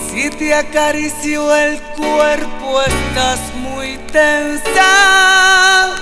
Si 0.10 0.32
te 0.32 0.56
acaricio 0.56 1.56
el 1.56 1.80
cuerpo 1.80 2.82
estás 2.82 3.40
muy 3.62 4.00
tensa. 4.12 5.94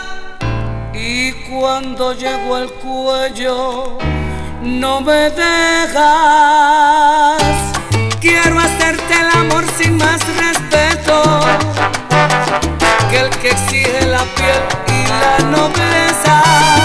Y 0.93 1.33
cuando 1.49 2.13
llego 2.13 2.55
al 2.55 2.71
cuello 2.71 3.97
no 4.61 5.01
me 5.01 5.29
dejas. 5.31 5.83
Quiero 8.21 8.61
hacerte 8.61 9.13
el 9.13 9.27
amor 9.41 9.65
sin 9.77 9.97
más 9.97 10.21
respeto 10.37 11.21
que 13.09 13.19
el 13.19 13.29
que 13.29 13.49
exige 13.49 14.05
la 14.05 14.23
piel 14.23 14.63
y 14.87 15.05
la 15.09 15.37
nobleza. 15.49 16.84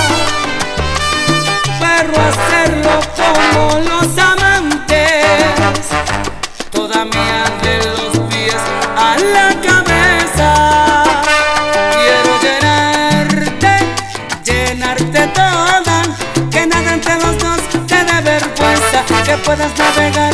Pero 2.12 2.22
hacerlo 2.22 2.90
como 3.16 3.78
los 3.88 4.18
amantes, 4.18 5.24
toda 6.70 7.04
mía 7.04 7.44
de 7.62 7.76
los 7.86 8.18
pies 8.28 8.56
a 8.96 9.16
la 9.16 9.54
cabeza. 9.60 11.04
Quiero 11.92 12.40
llenarte, 12.42 13.72
llenarte 14.44 15.26
toda, 15.28 16.02
que 16.50 16.66
nada 16.66 16.94
entre 16.94 17.14
los 17.14 17.38
dos 17.38 17.60
te 17.86 18.04
dé 18.04 18.20
vergüenza, 18.22 19.04
que 19.24 19.36
puedas 19.38 19.70
navegar 19.78 20.29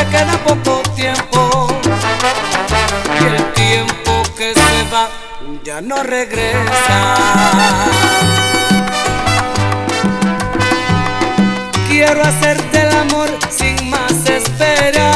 que 0.00 0.06
queda 0.16 0.32
poco 0.44 0.82
tiempo 0.94 1.68
y 3.20 3.24
el 3.24 3.52
tiempo 3.52 4.22
que 4.36 4.54
se 4.54 4.90
va 4.92 5.08
ya 5.62 5.80
no 5.80 6.02
regresa. 6.02 7.14
Quiero 11.88 12.22
hacerte 12.22 12.82
el 12.82 12.96
amor 12.96 13.28
sin 13.50 13.90
más 13.90 14.12
esperar. 14.26 15.09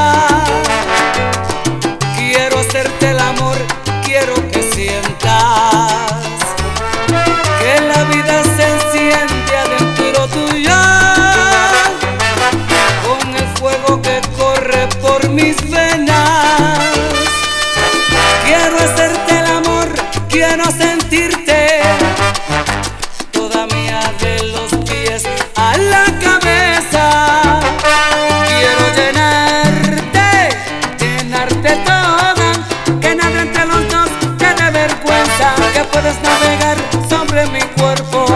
Puedes 35.95 36.21
navegar 36.23 36.77
sobre 37.09 37.47
mi 37.47 37.61
cuerpo 37.79 38.27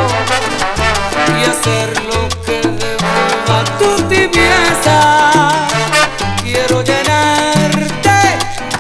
y 1.38 1.44
hacer 1.44 1.88
lo 2.04 2.28
que 2.44 2.60
devuelva 2.62 3.64
tu 3.78 3.96
tibieza. 4.08 5.66
Quiero 6.42 6.82
llenarte, 6.82 8.18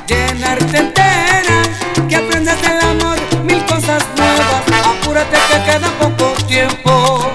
llenarte 0.06 0.76
entera, 0.78 1.62
que 2.08 2.16
aprendas 2.16 2.62
del 2.62 2.80
amor 2.80 3.18
mil 3.42 3.64
cosas 3.66 4.04
nuevas. 4.16 4.62
Apúrate 4.92 5.36
que 5.48 5.58
queda 5.68 5.88
poco 5.98 6.32
tiempo 6.46 7.32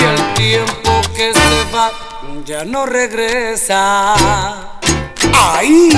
y 0.00 0.04
el 0.04 0.34
tiempo 0.34 1.02
que 1.14 1.34
se 1.34 1.76
va 1.76 1.90
ya 2.46 2.64
no 2.64 2.86
regresa. 2.86 4.14
¡Ay! 5.34 5.90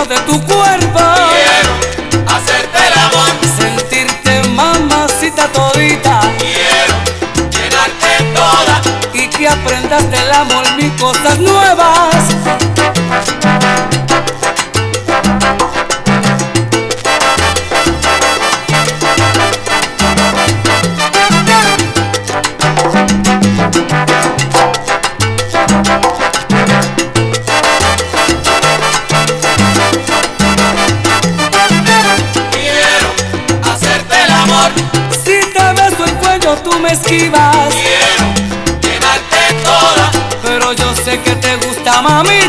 Dentro 0.00 0.14
de 0.14 0.20
tu 0.22 0.46
cuerpo. 0.46 1.00
quiero 1.30 2.28
hacerte 2.28 2.78
el 2.86 2.98
amor, 2.98 3.28
Sentirte 3.58 4.48
mamacita 4.48 5.48
todita 5.48 6.20
quiero 6.38 6.94
llenarte 7.50 8.24
toda, 8.34 8.80
y 9.12 9.28
que 9.28 9.48
aprendas 9.48 10.10
del 10.10 10.32
amor 10.32 10.64
mil 10.76 10.94
cosas 10.96 11.38
nuevas. 11.38 12.19
Te 42.02 42.39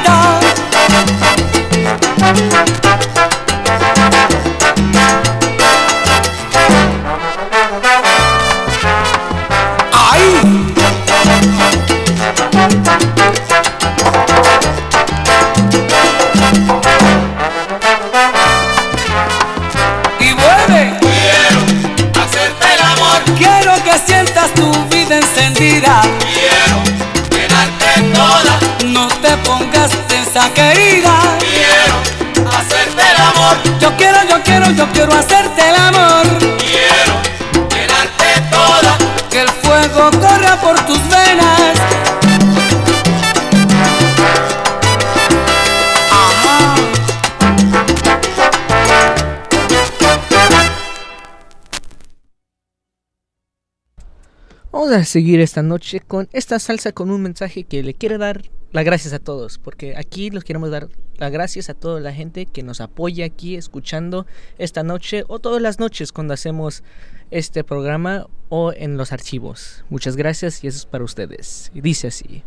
seguir 55.11 55.41
esta 55.41 55.61
noche 55.61 55.99
con 55.99 56.29
esta 56.31 56.57
salsa 56.57 56.93
con 56.93 57.11
un 57.11 57.21
mensaje 57.21 57.65
que 57.65 57.83
le 57.83 57.93
quiere 57.93 58.17
dar 58.17 58.43
las 58.71 58.85
gracias 58.85 59.13
a 59.13 59.19
todos, 59.19 59.57
porque 59.57 59.97
aquí 59.97 60.29
les 60.29 60.45
queremos 60.45 60.71
dar 60.71 60.87
las 61.17 61.31
gracias 61.31 61.69
a 61.69 61.73
toda 61.73 61.99
la 61.99 62.13
gente 62.13 62.45
que 62.45 62.63
nos 62.63 62.79
apoya 62.79 63.25
aquí 63.25 63.57
escuchando 63.57 64.25
esta 64.57 64.83
noche 64.83 65.25
o 65.27 65.39
todas 65.39 65.61
las 65.61 65.79
noches 65.79 66.13
cuando 66.13 66.33
hacemos 66.33 66.83
este 67.29 67.65
programa 67.65 68.27
o 68.47 68.71
en 68.71 68.95
los 68.95 69.11
archivos. 69.11 69.83
Muchas 69.89 70.15
gracias 70.15 70.63
y 70.63 70.67
eso 70.67 70.77
es 70.77 70.85
para 70.85 71.03
ustedes. 71.03 71.71
Y 71.73 71.81
dice 71.81 72.07
así. 72.07 72.43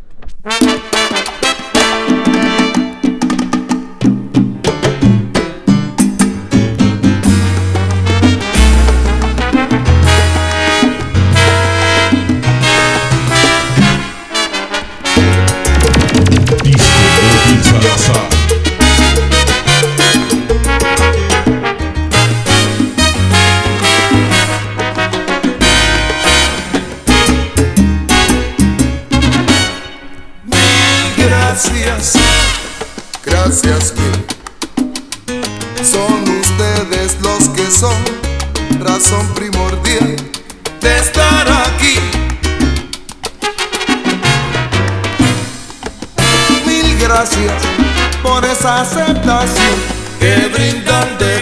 gracias 33.63 33.93
son 35.81 36.23
ustedes 36.39 37.17
los 37.21 37.47
que 37.49 37.71
son 37.71 37.95
razón 38.79 39.25
primordial 39.33 40.15
de 40.81 40.97
estar 40.97 41.47
aquí. 41.47 41.95
Mil 46.65 46.97
gracias 46.99 47.53
por 48.21 48.43
esa 48.43 48.81
aceptación 48.81 49.75
que 50.19 50.49
brindan 50.53 51.17
de 51.17 51.34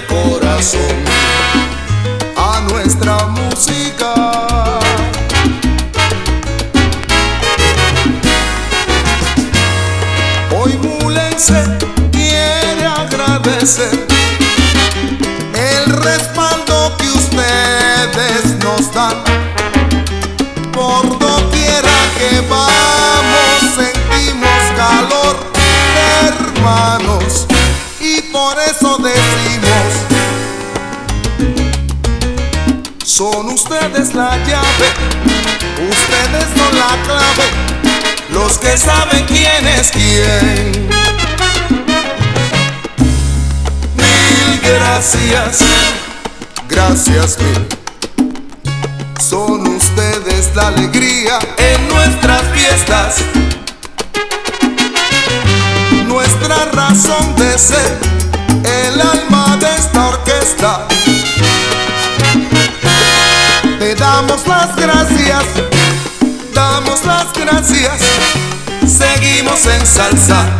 Saben 38.77 39.23
quién 39.25 39.67
es 39.67 39.91
quién. 39.91 40.89
Mil 43.95 44.61
gracias, 44.61 45.59
gracias 46.67 47.37
mil. 47.39 47.67
Son 49.19 49.67
ustedes 49.67 50.55
la 50.55 50.67
alegría 50.67 51.37
en 51.57 51.87
nuestras 51.87 52.41
fiestas. 52.53 53.17
Nuestra 56.07 56.65
razón 56.71 57.35
de 57.35 57.57
ser, 57.59 57.97
el 58.63 58.99
alma 58.99 59.57
de 59.57 59.75
esta 59.75 60.07
orquesta. 60.07 60.87
Te 63.79 63.95
damos 63.95 64.47
las 64.47 64.75
gracias 64.75 65.45
damos 66.53 67.03
las 67.05 67.33
gracias 67.33 68.01
seguimos 69.03 69.65
en 69.67 69.85
salsa. 69.85 70.59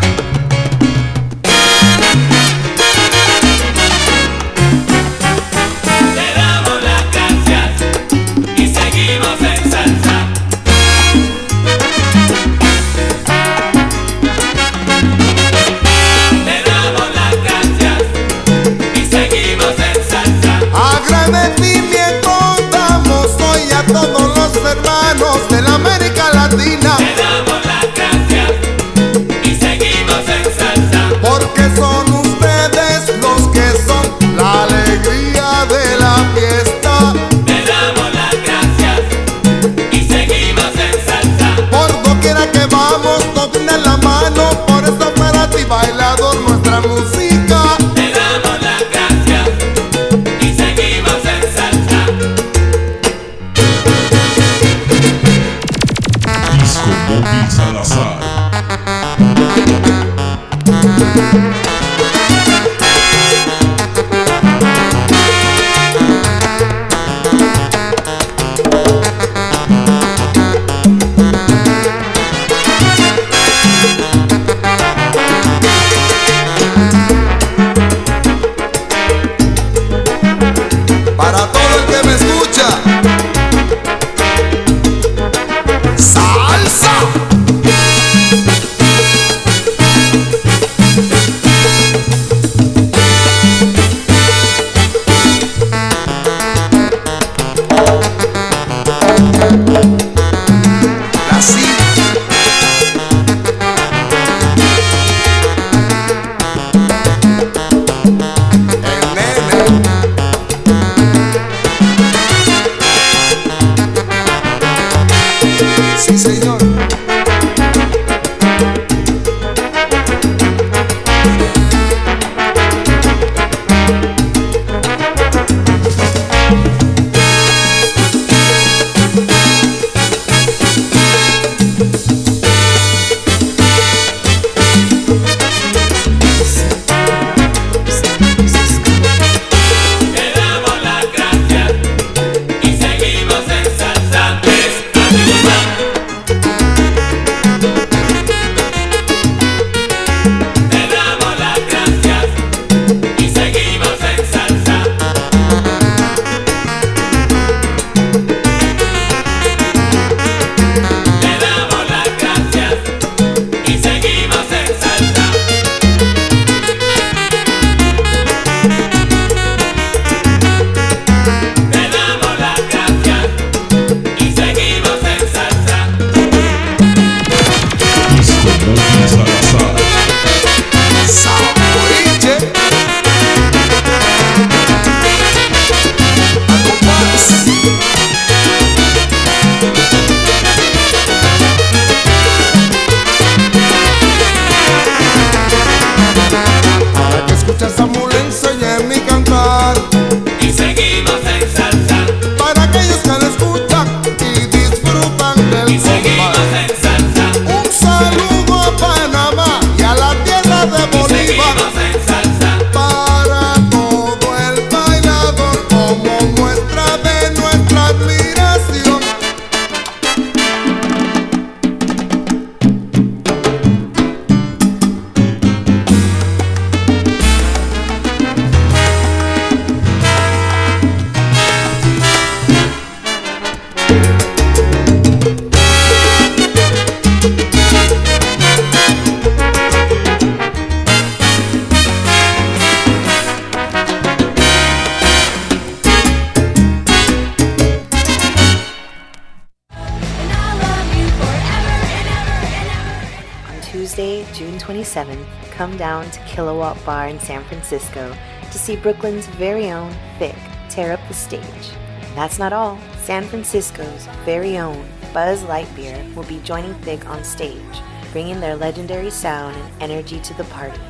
Francisco 257.64 258.14
to 258.52 258.58
see 258.58 258.76
Brooklyn's 258.76 259.26
very 259.26 259.70
own 259.70 259.94
Thick 260.18 260.36
tear 260.68 260.92
up 260.92 261.00
the 261.08 261.14
stage. 261.14 261.70
That's 262.14 262.38
not 262.38 262.52
all. 262.52 262.78
San 263.02 263.24
Francisco's 263.24 264.06
very 264.24 264.58
own 264.58 264.86
Buzz 265.14 265.42
Lightyear 265.44 266.14
will 266.14 266.24
be 266.24 266.40
joining 266.40 266.74
Thick 266.82 267.08
on 267.08 267.24
stage, 267.24 267.80
bringing 268.12 268.38
their 268.40 268.56
legendary 268.56 269.10
sound 269.10 269.56
and 269.56 269.82
energy 269.90 270.20
to 270.20 270.34
the 270.34 270.44
party, 270.44 270.80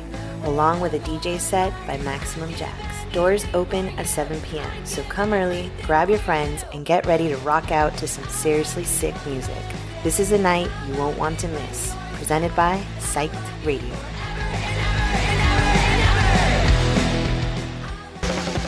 along 0.43 0.81
with 0.81 0.93
a 0.93 0.99
DJ 0.99 1.39
set 1.39 1.71
by 1.87 1.97
Maximum 1.99 2.53
Jax. 2.55 2.75
Doors 3.13 3.45
open 3.53 3.87
at 3.97 4.07
7 4.07 4.41
p.m., 4.41 4.85
so 4.85 5.01
come 5.03 5.31
early, 5.31 5.71
grab 5.83 6.09
your 6.09 6.19
friends, 6.19 6.65
and 6.73 6.85
get 6.85 7.05
ready 7.05 7.29
to 7.29 7.37
rock 7.37 7.71
out 7.71 7.95
to 7.97 8.07
some 8.07 8.27
seriously 8.27 8.83
sick 8.83 9.15
music. 9.25 9.63
This 10.03 10.19
is 10.19 10.33
a 10.33 10.37
night 10.37 10.69
you 10.87 10.95
won't 10.95 11.17
want 11.17 11.39
to 11.39 11.47
miss. 11.47 11.95
Presented 12.15 12.53
by 12.55 12.83
Psyched 12.99 13.65
Radio. 13.65 13.95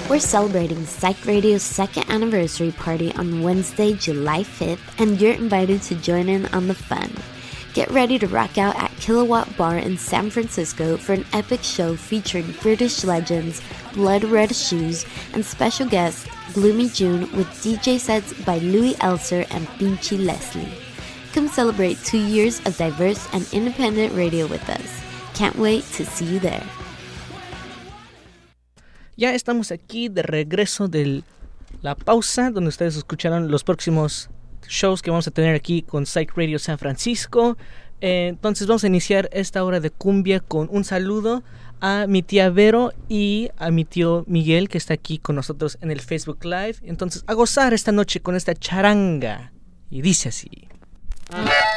We're 0.10 0.20
celebrating 0.20 0.86
Psych 0.86 1.26
Radio's 1.26 1.64
second 1.64 2.10
anniversary 2.10 2.72
party 2.72 3.14
on 3.16 3.42
Wednesday, 3.42 3.92
July 3.92 4.44
5th, 4.44 4.80
and 5.00 5.20
you're 5.20 5.34
invited 5.34 5.82
to 5.82 5.96
join 5.96 6.30
in 6.30 6.46
on 6.48 6.70
the 6.70 6.74
fun. 6.74 7.12
Get 7.74 7.92
ready 7.92 8.18
to 8.20 8.28
rock 8.28 8.58
out 8.58 8.78
at 8.78 8.96
Kilowatt 9.02 9.58
Bar 9.58 9.80
in 9.80 9.98
San 9.98 10.30
Francisco 10.30 10.96
for 10.96 11.12
an 11.12 11.26
epic 11.34 11.62
show 11.62 11.98
featuring 11.98 12.56
British 12.62 13.04
legends, 13.04 13.62
Blood 13.94 14.24
Red 14.24 14.56
Shoes, 14.56 15.06
and 15.34 15.46
special 15.46 15.86
guest 15.86 16.26
Gloomy 16.54 16.88
June 16.88 17.30
with 17.36 17.48
DJ 17.62 18.00
sets 18.00 18.32
by 18.46 18.60
Louis 18.60 18.94
Elser 18.96 19.46
and 19.52 19.68
Pinchy 19.78 20.26
Leslie. 20.26 20.72
Come 21.34 21.50
celebrate 21.50 22.02
two 22.06 22.26
years 22.26 22.66
of 22.66 22.78
diverse 22.78 23.28
and 23.34 23.46
independent 23.52 24.16
radio 24.16 24.48
with 24.48 24.70
us. 24.70 25.02
Can't 25.34 25.58
wait 25.58 25.84
to 25.96 26.06
see 26.06 26.26
you 26.26 26.40
there. 26.40 26.64
Ya 29.18 29.34
estamos 29.34 29.72
aquí 29.72 30.10
de 30.10 30.22
regreso 30.22 30.88
de 30.88 31.24
la 31.82 31.96
pausa, 31.96 32.52
donde 32.52 32.70
ustedes 32.70 32.96
escucharon 32.96 33.50
los 33.50 33.64
próximos 33.64 34.30
shows 34.70 35.02
que 35.02 35.10
vamos 35.10 35.28
a 35.28 35.32
tener 35.32 35.56
aquí 35.56 35.82
con 35.82 36.06
Psych 36.06 36.38
Radio 36.38 36.60
San 36.60 36.78
Francisco. 36.78 37.58
Eh, 38.00 38.28
entonces 38.28 38.68
vamos 38.68 38.84
a 38.84 38.88
iniciar 38.88 39.28
esta 39.34 39.64
hora 39.64 39.80
de 39.80 39.90
cumbia 39.90 40.40
con 40.40 40.70
un 40.72 40.84
saludo 40.84 41.42
a 41.82 42.06
mi 42.08 42.22
tía 42.22 42.52
Vero 42.52 42.94
y 43.10 43.50
a 43.58 43.72
mi 43.72 43.86
tío 43.86 44.24
Miguel 44.28 44.70
que 44.70 44.78
está 44.78 44.94
aquí 44.94 45.18
con 45.18 45.36
nosotros 45.36 45.80
en 45.82 45.90
el 45.90 46.00
Facebook 46.00 46.46
Live. 46.46 46.76
Entonces 46.84 47.24
a 47.26 47.34
gozar 47.34 47.74
esta 47.74 47.92
noche 47.92 48.20
con 48.20 48.36
esta 48.36 48.54
charanga. 48.54 49.52
Y 49.90 50.04
dice 50.04 50.30
así. 50.30 50.50
Disco 51.32 51.77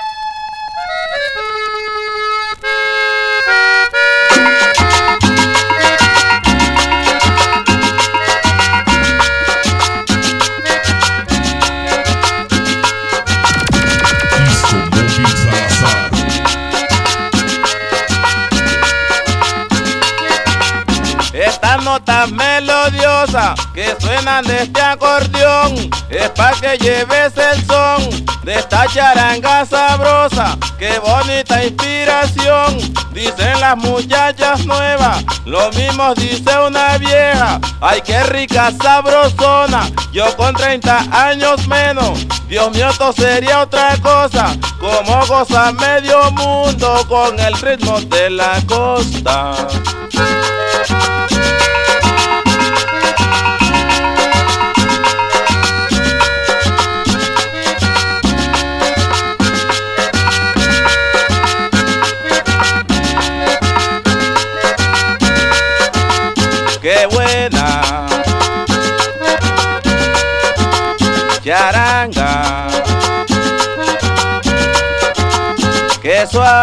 notas 22.00 22.30
melodiosas 22.32 23.54
que 23.74 23.94
suenan 24.00 24.44
de 24.44 24.62
este 24.62 24.80
acordeón 24.80 25.74
es 26.08 26.30
pa' 26.30 26.52
que 26.52 26.78
lleves 26.78 27.32
el 27.36 27.64
son 27.66 28.24
de 28.42 28.54
esta 28.54 28.86
charanga 28.86 29.66
sabrosa. 29.66 30.56
Qué 30.78 30.98
bonita 30.98 31.62
inspiración, 31.62 32.78
dicen 33.12 33.60
las 33.60 33.76
muchachas 33.76 34.64
nuevas. 34.64 35.22
Lo 35.44 35.70
mismo 35.72 36.14
dice 36.14 36.50
una 36.66 36.96
vieja, 36.98 37.60
ay 37.80 38.00
qué 38.02 38.22
rica 38.24 38.72
sabrosona. 38.82 39.90
Yo 40.12 40.34
con 40.36 40.54
30 40.54 41.06
años 41.12 41.66
menos, 41.68 42.26
Dios 42.48 42.72
mío, 42.72 42.88
esto 42.88 43.12
sería 43.12 43.60
otra 43.60 43.96
cosa. 43.98 44.56
Como 44.78 45.26
goza 45.26 45.72
medio 45.72 46.30
mundo 46.32 47.04
con 47.08 47.38
el 47.38 47.54
ritmo 47.60 48.00
de 48.00 48.30
la 48.30 48.58
costa. 48.66 49.54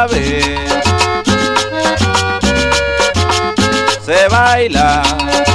Suave 0.05 0.57
se 4.05 4.27
baila. 4.29 5.46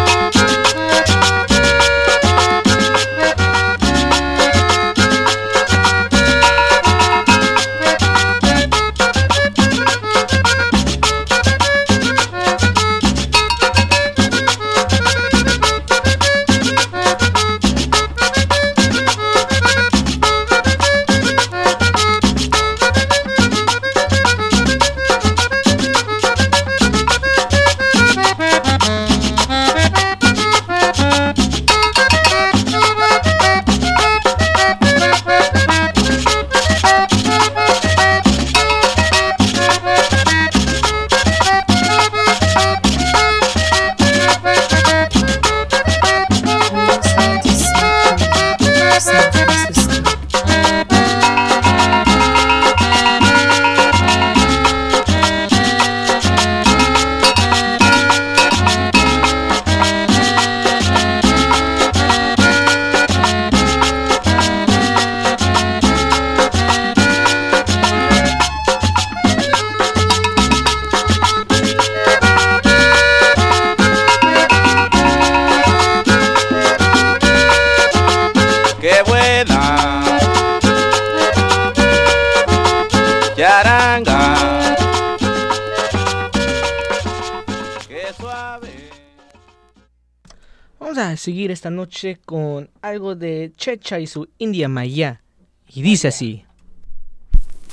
Seguir 91.23 91.53
esta 91.53 91.71
noche 91.71 92.19
con 92.25 92.69
algo 92.81 93.15
de 93.15 93.53
Checha 93.57 94.01
y 94.01 94.09
su 94.09 94.29
India 94.39 94.69
Maya. 94.69 95.23
Y 95.69 95.81
dice 95.81 96.09
así. 96.09 96.45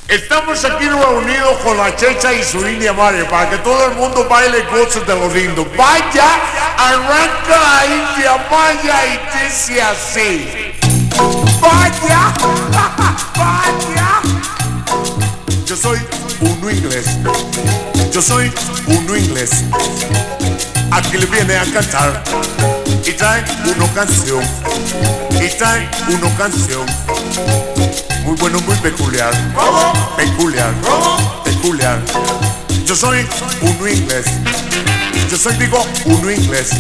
Estamos 0.08 0.64
aquí 0.66 0.88
reunidos 0.88 1.58
con 1.64 1.76
la 1.76 1.96
Checha 1.96 2.32
y 2.32 2.44
su 2.44 2.60
India 2.68 2.94
Madre 2.94 3.26
para 3.26 3.50
que 3.50 3.58
todo 3.58 3.88
el 3.88 3.96
mundo 3.96 4.28
baile 4.30 4.64
cosas 4.66 5.06
de 5.08 5.16
los 5.16 5.34
lindos. 5.34 5.66
Vaya, 5.76 6.30
arranca 6.78 7.58
la 7.68 7.86
India 7.86 8.48
Maya 8.52 8.98
y 9.08 9.46
dice 9.46 9.82
así. 9.82 10.48
Vaya, 11.60 12.34
vaya. 13.36 14.22
Yo 15.66 15.76
soy 15.76 15.98
uno 16.42 16.70
inglés. 16.70 17.18
Yo 18.12 18.22
soy 18.22 18.52
uno 18.88 19.18
inglés. 19.18 19.64
Aquí 20.92 21.18
le 21.18 21.26
viene 21.28 21.56
a 21.56 21.66
cantar 21.66 22.24
y 23.06 23.12
trae 23.12 23.44
una 23.64 23.88
canción. 23.94 24.44
Y 25.42 25.48
trae 25.58 25.90
una 26.10 26.36
canción. 26.36 26.86
Muy 28.24 28.36
bueno, 28.38 28.60
muy 28.62 28.76
peculiar. 28.78 29.32
Peculiar. 30.18 30.74
Peculiar. 31.44 32.00
Yo 32.86 32.96
soy 32.96 33.26
uno 33.62 33.88
inglés. 33.88 34.26
Yo 35.30 35.38
soy, 35.38 35.56
digo, 35.58 35.86
uno 36.06 36.32
inglés. 36.32 36.72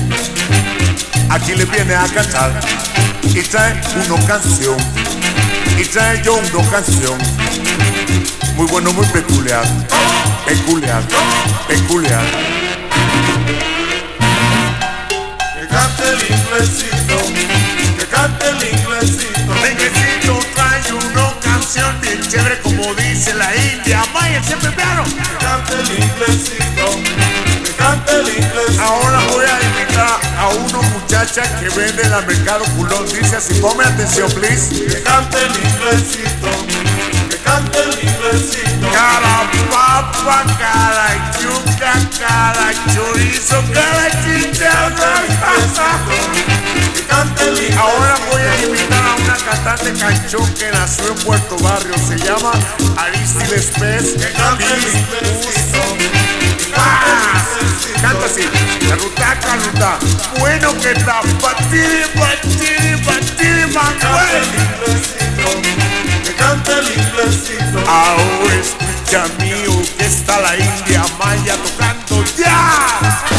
Aquí 1.29 1.53
le 1.53 1.65
viene 1.65 1.93
a 1.95 2.07
cantar 2.07 2.59
y 3.23 3.41
trae 3.41 3.79
una 3.95 4.25
canción. 4.25 4.77
Y 5.77 5.85
trae 5.85 6.21
yo 6.23 6.35
una 6.35 6.69
canción. 6.69 7.17
Muy 8.55 8.65
bueno, 8.67 8.91
muy 8.91 9.05
peculiar. 9.07 9.63
Peculiar, 10.45 11.03
peculiar. 11.67 12.58
El 16.09 16.21
inglesito, 16.23 17.17
que 17.97 18.05
cante 18.07 18.49
el 18.49 18.79
inglesito. 18.79 19.53
El 19.63 19.71
inglesito 19.71 20.39
trae 20.55 20.93
una 20.93 21.39
canción 21.41 22.01
bien 22.01 22.21
chévere 22.27 22.59
como 22.61 22.93
dice 22.95 23.33
la 23.35 23.55
India. 23.55 24.03
Maya, 24.13 24.41
siempre 24.43 24.71
piano. 24.71 25.03
Que 25.03 25.45
cante 25.45 25.73
el 25.73 25.91
inglesito, 26.03 26.85
que 27.63 27.71
cante 27.77 28.11
el 28.13 28.27
inglesito. 28.27 28.81
Ahora 28.81 29.19
voy 29.31 29.45
a 29.45 29.61
invitar 29.61 30.19
a 30.37 30.47
una 30.49 30.81
muchacha 30.89 31.43
que 31.59 31.69
vende 31.69 32.01
en 32.03 32.13
el 32.13 32.25
mercado 32.25 32.65
culón. 32.75 33.05
Dice 33.07 33.35
así, 33.35 33.53
ponme 33.55 33.83
atención, 33.83 34.31
please. 34.31 34.69
Que 34.69 35.03
cante 35.03 35.37
el 35.37 35.51
inglesito, 35.51 36.49
que 37.49 37.49
cante 37.49 37.79
el 37.79 37.89
papa, 39.69 40.43
yuca, 41.41 41.93
chorizo. 42.93 43.57
Ahora 47.77 48.15
voy 48.31 48.41
a 48.41 48.43
invitar 48.65 49.05
a 49.05 49.15
una 49.15 49.35
cantante 49.37 49.93
canchón 49.93 50.53
que 50.53 50.69
nació 50.71 51.07
en 51.07 51.15
Puerto 51.15 51.57
Barrio. 51.59 51.97
Se 51.97 52.17
llama 52.17 52.51
Aristides 52.97 53.71
Pez. 53.79 54.13
Que 54.13 54.31
el 54.65 54.81
inglesito. 54.81 55.81
Ah, 56.75 57.41
Canta 58.01 58.25
así, 58.25 58.43
la 58.87 58.95
ruta, 58.95 59.39
ruta. 59.39 59.99
Bueno 60.39 60.73
que 60.79 60.91
está, 60.91 61.21
batiri, 61.41 62.03
batiri, 62.15 62.95
batiri, 63.03 63.65
Cante 63.73 64.09
cante 66.39 66.71
el. 66.71 67.87
Ahora 67.87 68.55
escucha 68.55 69.25
mío 69.39 69.81
que 69.97 70.05
está 70.05 70.39
la 70.39 70.55
India 70.55 71.03
Maya 71.19 71.55
tocando 71.57 72.23
ya. 72.37 73.38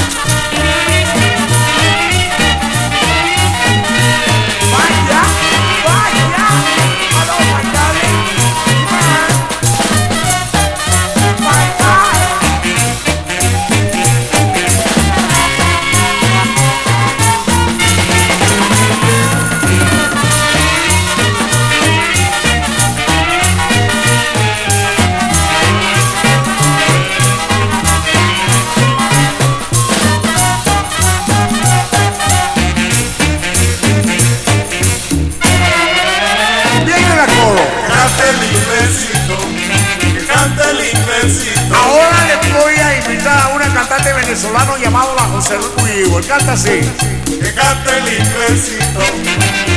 Canta 46.01 46.53
así. 46.53 46.81
Que 47.27 47.53
cante 47.53 47.99
el 47.99 48.09
inglesito, 48.09 49.01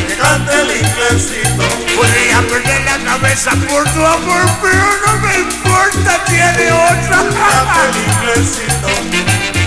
que 0.07 0.15
cante 0.15 0.53
el 0.53 0.71
inglesito. 0.71 1.63
Podría 1.97 2.41
perder 2.47 2.81
la 2.85 2.97
cabeza 3.11 3.51
por 3.67 3.83
tu 3.89 4.05
amor, 4.05 4.45
pero 4.61 4.85
no 5.05 5.17
me 5.17 5.39
importa, 5.39 6.23
tiene 6.25 6.71
otra. 6.71 7.23
Que 7.27 7.35
cante 7.35 7.79
el 7.89 7.95
inglesito, 8.07 8.87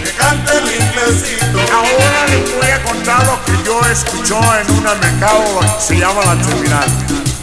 que 0.03 0.13
cante 0.13 0.53
el 0.57 0.83
inglesito. 0.83 1.59
Ahora 1.75 2.27
les 2.31 2.57
voy 2.57 2.71
a 2.71 2.83
contar 2.85 3.27
lo 3.27 3.45
que 3.45 3.63
yo 3.63 3.79
escuchó 3.91 4.41
en 4.59 4.71
un 4.77 4.85
mercado 4.85 5.61
que 5.61 5.85
se 5.87 5.99
llama 5.99 6.25
La 6.25 6.37
Terminal. 6.41 6.89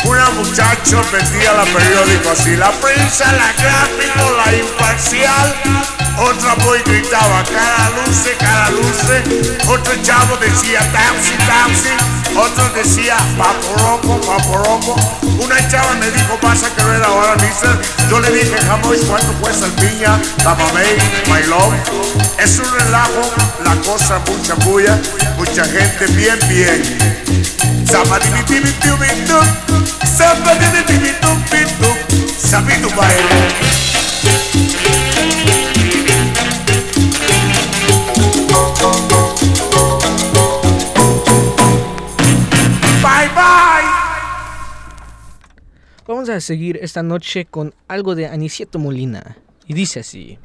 Una 0.05 0.29
muchacha 0.31 1.01
vendía 1.11 1.53
la 1.53 1.65
periódico 1.65 2.31
así, 2.31 2.55
la 2.55 2.71
prensa, 2.71 3.31
la 3.33 3.53
gráfico, 3.61 4.37
la 4.37 4.53
imparcial. 4.55 6.02
Otra 6.17 6.53
boy 6.63 6.79
gritaba, 6.85 7.43
cara 7.43 7.89
luce, 7.95 8.35
cara 8.37 8.69
luce. 8.69 9.23
Otro 9.67 9.95
chavo 10.03 10.37
decía, 10.37 10.79
taxi, 10.91 11.33
taxi. 11.47 11.89
Otro 12.35 12.69
decía, 12.69 13.17
paporoco, 13.37 14.21
paporoco. 14.21 14.95
Una 15.43 15.67
chava 15.69 15.93
me 15.93 16.09
dijo, 16.11 16.37
vas 16.41 16.63
a 16.63 16.69
querer 16.75 17.03
ahora, 17.03 17.35
mister. 17.35 17.79
Yo 18.09 18.19
le 18.19 18.29
dije, 18.31 18.55
jamás, 18.67 18.99
¿cuánto 19.07 19.33
cuesta 19.41 19.65
el 19.65 19.71
piña? 19.73 20.19
La 20.43 20.55
mamey, 20.55 20.97
my 21.27 21.47
love. 21.47 21.73
Es 22.37 22.59
un 22.59 22.71
relajo, 22.79 23.31
la 23.63 23.75
cosa 23.81 24.19
mucha 24.27 24.53
bulla, 24.65 24.99
mucha 25.37 25.65
gente 25.65 26.05
bien, 26.13 26.39
bien. 26.47 26.83
Zapadibitibitu, 27.89 29.37
zapadibitibitu, 30.15 31.27
sabitu 32.37 32.89
baile. 32.95 34.02
Vamos 46.13 46.29
a 46.29 46.39
seguir 46.41 46.77
esta 46.79 47.01
noche 47.01 47.45
con 47.45 47.73
algo 47.87 48.13
de 48.13 48.27
Anicieto 48.27 48.77
Molina. 48.77 49.35
Y 49.65 49.73
dice 49.73 50.01
así. 50.01 50.37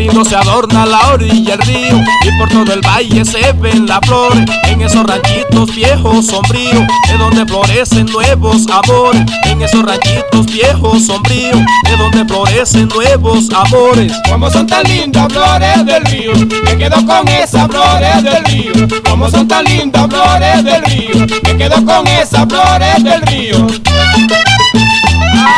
Lindo 0.00 0.24
se 0.24 0.34
adorna 0.34 0.86
la 0.86 1.12
orilla 1.12 1.58
del 1.58 1.66
río 1.66 2.00
y 2.22 2.38
por 2.38 2.48
todo 2.48 2.72
el 2.72 2.80
valle 2.80 3.22
se 3.22 3.52
ven 3.52 3.86
las 3.86 4.00
flores 4.06 4.46
en 4.68 4.80
esos 4.80 5.04
ranchitos 5.04 5.74
viejos 5.74 6.26
sombríos 6.26 6.84
de 7.06 7.18
donde 7.18 7.44
florecen 7.44 8.06
nuevos 8.06 8.66
amores 8.68 9.22
en 9.44 9.60
esos 9.60 9.82
ranchitos 9.84 10.46
viejos 10.46 11.04
sombríos 11.04 11.60
de 11.84 11.96
donde 11.98 12.24
florecen 12.24 12.88
nuevos 12.88 13.50
amores 13.50 14.12
Como 14.30 14.50
son 14.50 14.66
tan 14.66 14.84
lindas 14.84 15.30
flores 15.30 15.84
del 15.84 16.02
río, 16.06 16.32
me 16.64 16.78
quedo 16.78 17.04
con 17.04 17.28
esas 17.28 17.68
flores 17.68 18.22
del 18.22 18.44
río. 18.44 18.72
Como 19.04 19.30
son 19.30 19.46
tan 19.46 19.64
lindas 19.66 20.06
flores 20.08 20.64
del 20.64 20.82
río, 20.84 21.26
me 21.44 21.56
quedo 21.58 21.84
con 21.84 22.06
esas 22.06 22.46
flores 22.48 23.04
del 23.04 23.20
río. 23.22 23.66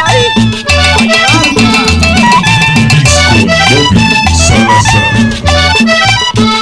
Ay, 0.06 0.71
Salsa. 4.82 6.61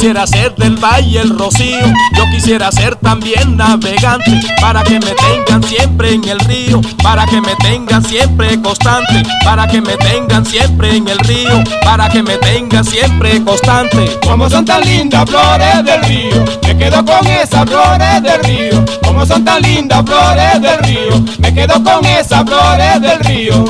Quisiera 0.00 0.26
ser 0.26 0.54
del 0.54 0.76
Valle 0.76 1.20
el 1.20 1.38
Rocío, 1.38 1.86
yo 2.16 2.24
quisiera 2.32 2.72
ser 2.72 2.96
también 2.96 3.58
navegante, 3.58 4.40
para 4.58 4.82
que 4.82 4.94
me 4.94 5.10
tengan 5.10 5.62
siempre 5.62 6.14
en 6.14 6.24
el 6.26 6.40
río, 6.40 6.80
para 7.02 7.26
que 7.26 7.38
me 7.42 7.54
tengan 7.56 8.02
siempre 8.02 8.58
constante, 8.62 9.22
para 9.44 9.66
que 9.66 9.82
me 9.82 9.98
tengan 9.98 10.46
siempre 10.46 10.96
en 10.96 11.06
el 11.06 11.18
río, 11.18 11.62
para 11.84 12.08
que 12.08 12.22
me 12.22 12.38
tengan 12.38 12.82
siempre 12.82 13.44
constante. 13.44 14.18
Como 14.26 14.48
son 14.48 14.64
tan 14.64 14.80
lindas 14.86 15.28
flores 15.28 15.84
del 15.84 16.02
río, 16.04 16.44
me 16.62 16.78
quedo 16.78 17.04
con 17.04 17.26
esas 17.26 17.68
flores 17.68 18.22
del 18.22 18.42
río. 18.44 18.84
Como 19.02 19.26
son 19.26 19.44
tan 19.44 19.60
lindas 19.60 20.02
flores 20.06 20.62
del 20.62 20.78
río, 20.78 21.24
me 21.40 21.52
quedo 21.52 21.74
con 21.84 22.02
esas 22.06 22.42
flores 22.46 23.02
del 23.02 23.18
río. 23.20 23.64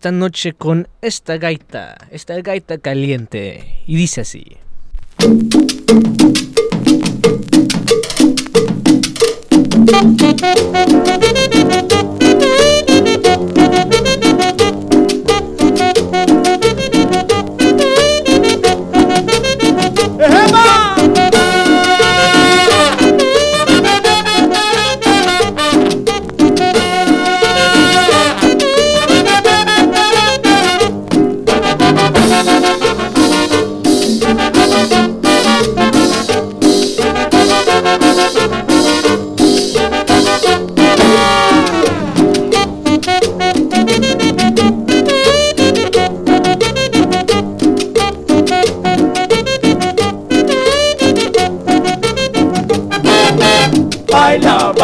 Esta 0.00 0.12
noche 0.12 0.54
con 0.54 0.88
esta 1.02 1.36
gaita, 1.36 1.94
esta 2.10 2.40
gaita 2.40 2.78
caliente. 2.78 3.82
Y 3.86 3.96
dice 3.96 4.22
así. 4.22 4.56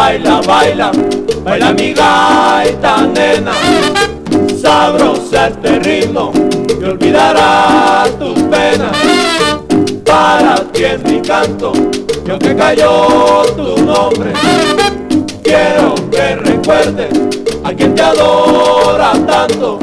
Baila, 0.07 0.41
baila, 0.47 0.93
baila, 1.45 1.73
mi 1.73 1.93
gaita 1.93 3.09
nena. 3.09 3.53
Sabrosa 4.63 5.49
este 5.49 5.81
ritmo 5.81 6.31
y 6.81 6.85
olvidarás 6.85 8.17
tus 8.17 8.39
penas. 8.45 8.97
Para 10.05 10.63
ti 10.71 10.85
es 10.85 11.03
mi 11.03 11.21
canto, 11.21 11.73
y 12.25 12.31
aunque 12.31 12.55
cayó 12.55 13.43
tu 13.57 13.83
nombre, 13.85 14.33
quiero 15.43 15.97
que 16.13 16.37
recuerdes 16.37 17.11
a 17.65 17.73
quien 17.73 17.97
te 17.97 18.03
adora 18.03 19.11
tanto. 19.27 19.81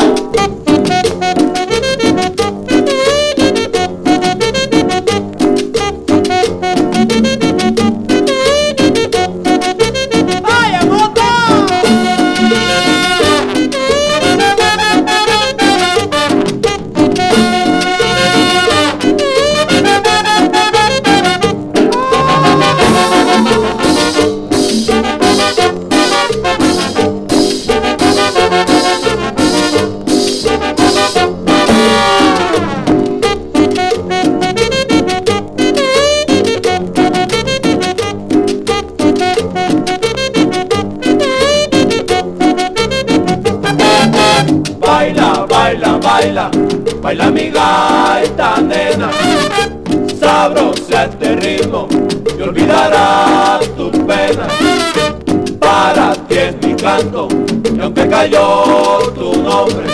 Cayó 58.14 59.12
tu 59.16 59.42
nombre, 59.42 59.88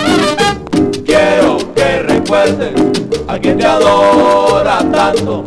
quiero 1.06 1.56
que 1.74 2.02
recuerdes 2.02 2.74
a 3.26 3.38
quien 3.38 3.56
te 3.56 3.64
adora 3.64 4.78
tanto. 4.92 5.42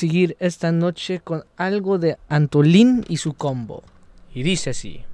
seguir 0.00 0.34
esta 0.40 0.72
noche 0.72 1.20
con 1.20 1.44
algo 1.58 1.98
de 1.98 2.16
Antolín 2.30 3.04
y 3.06 3.18
su 3.18 3.34
combo. 3.34 3.82
Y 4.34 4.42
dice 4.42 4.70
así. 4.70 5.04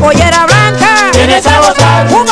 Pollera 0.00 0.46
blanca. 0.46 1.10
Vienes 1.12 1.46
a 1.46 1.58
gozar. 1.58 2.29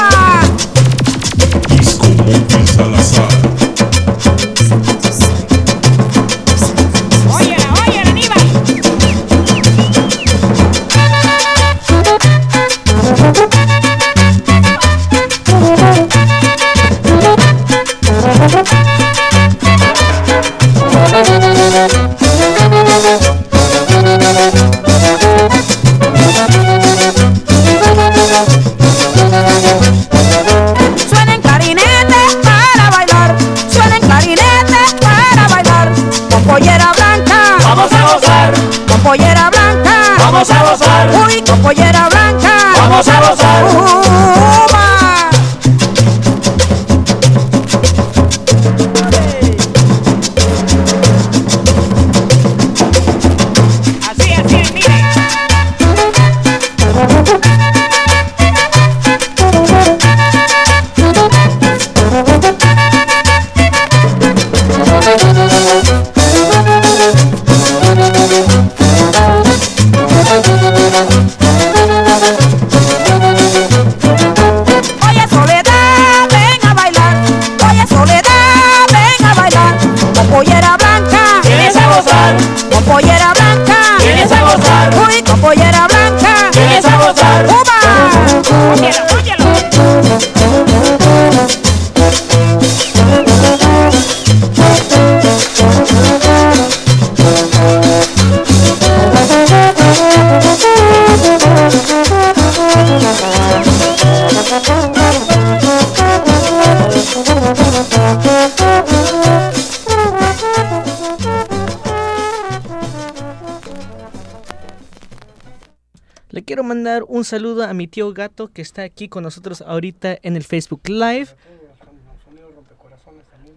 Saludo 117.29 117.65
a 117.65 117.75
mi 117.75 117.87
tío 117.87 118.13
gato 118.13 118.49
que 118.49 118.63
está 118.63 118.83
aquí 118.83 119.09
con 119.09 119.23
nosotros 119.23 119.63
ahorita 119.63 120.19
en 120.23 120.35
el 120.37 120.43
Facebook 120.43 120.89
Live. 120.89 121.29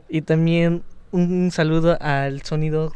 Y 0.09 0.21
también 0.21 0.83
un 1.11 1.49
saludo 1.51 1.97
al 2.01 2.43
sonido 2.43 2.93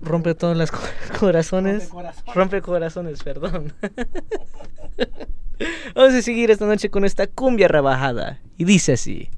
rompe 0.00 0.34
todos 0.34 0.56
los 0.56 0.70
corazones. 1.20 1.90
Rompe 2.34 2.62
corazones, 2.62 3.22
perdón. 3.22 3.74
Vamos 5.94 6.14
a 6.14 6.22
seguir 6.22 6.50
esta 6.50 6.64
noche 6.64 6.90
con 6.90 7.04
esta 7.04 7.26
cumbia 7.26 7.68
rebajada. 7.68 8.40
Y 8.56 8.64
dice 8.64 8.94
así. 8.94 9.28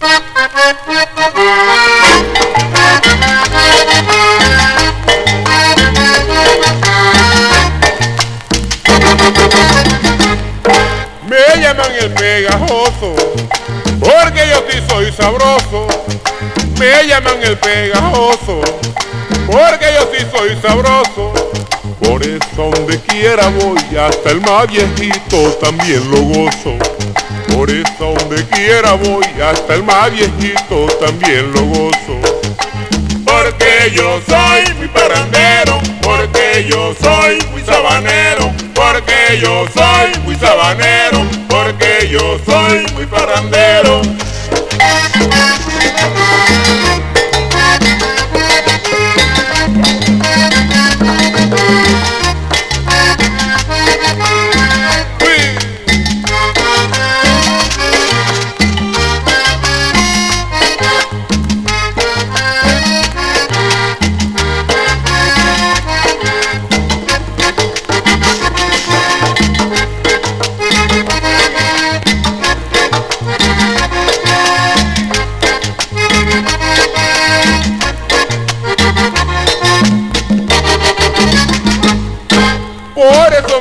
Me 11.28 11.60
llaman 11.60 11.92
el 12.00 12.12
pegajoso, 12.12 13.14
porque 14.00 14.46
yo 14.48 14.64
sí 14.70 14.78
soy 14.88 15.12
sabroso. 15.12 15.86
Me 16.78 17.06
llaman 17.06 17.42
el 17.42 17.56
pegajoso, 17.58 18.60
porque 19.46 19.86
yo 19.94 20.10
sí 20.12 20.26
soy 20.32 20.58
sabroso. 20.60 21.32
Por 22.00 22.22
eso 22.22 22.70
donde 22.74 22.98
quiera 23.00 23.48
voy, 23.48 23.78
hasta 23.96 24.30
el 24.30 24.40
más 24.40 24.66
viejito 24.66 25.50
también 25.60 26.10
lo 26.10 26.20
gozo. 26.22 26.76
Por 27.54 27.70
eso 27.70 28.14
donde 28.18 28.44
quiera 28.48 28.92
voy, 28.94 29.24
hasta 29.40 29.74
el 29.74 29.84
más 29.84 30.12
viejito 30.12 30.86
también 31.00 31.52
lo 31.52 31.62
gozo. 31.62 32.18
Porque 33.24 33.92
yo 33.94 34.20
soy 34.28 34.74
muy 34.74 34.88
parrandero, 34.88 35.80
porque 36.02 36.66
yo 36.68 36.94
soy 37.00 37.38
muy 37.52 37.62
sabanero, 37.62 38.43
porque 39.24 39.40
yo 39.40 39.64
soy 39.74 40.22
muy 40.24 40.34
sabanero, 40.36 41.24
porque 41.48 42.08
yo 42.10 42.38
soy 42.44 42.84
muy 42.94 43.06
parrandero. 43.06 44.02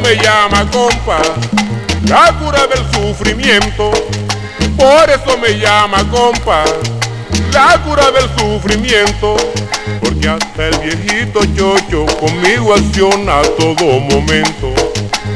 Me 0.03 0.15
llama 0.17 0.69
compa, 0.69 1.21
la 2.07 2.37
cura 2.37 2.67
del 2.67 2.85
sufrimiento. 2.91 3.91
Por 4.77 5.09
eso 5.09 5.37
me 5.37 5.57
llama 5.57 5.99
compa, 6.09 6.65
la 7.53 7.81
cura 7.83 8.11
del 8.11 8.29
sufrimiento. 8.37 9.37
Porque 10.01 10.27
hasta 10.27 10.67
el 10.67 10.77
viejito 10.79 11.39
chocho 11.55 12.05
conmigo 12.17 12.73
acciona 12.73 13.39
a 13.39 13.43
todo 13.43 13.99
momento. 14.01 14.73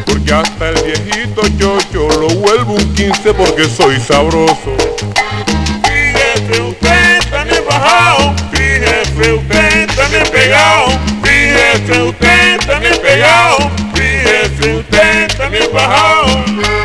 Porque 0.06 0.34
hasta 0.34 0.70
el 0.70 0.84
viejito 0.84 1.42
chocho 1.58 2.10
lo 2.20 2.28
vuelvo 2.28 2.74
un 2.74 2.94
15 2.94 3.34
porque 3.34 3.70
soy 3.70 4.00
sabroso. 4.02 4.76
Fíjese 5.84 6.62
usted 6.62 7.20
tan 7.32 7.48
bajado, 7.70 8.36
fíjese 8.52 9.34
usted 9.34 9.88
tan 9.96 10.32
pegado, 10.32 10.88
fíjese 11.24 12.02
usted 12.04 12.60
tan 12.66 12.82
pegado, 13.02 13.72
usted 15.80 16.77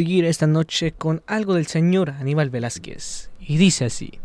seguir 0.00 0.24
esta 0.24 0.46
noche 0.46 0.92
con 0.92 1.22
algo 1.26 1.52
del 1.56 1.66
señor 1.66 2.08
Aníbal 2.08 2.48
Velázquez. 2.48 3.28
Y 3.38 3.58
dice 3.58 3.84
así. 3.84 4.18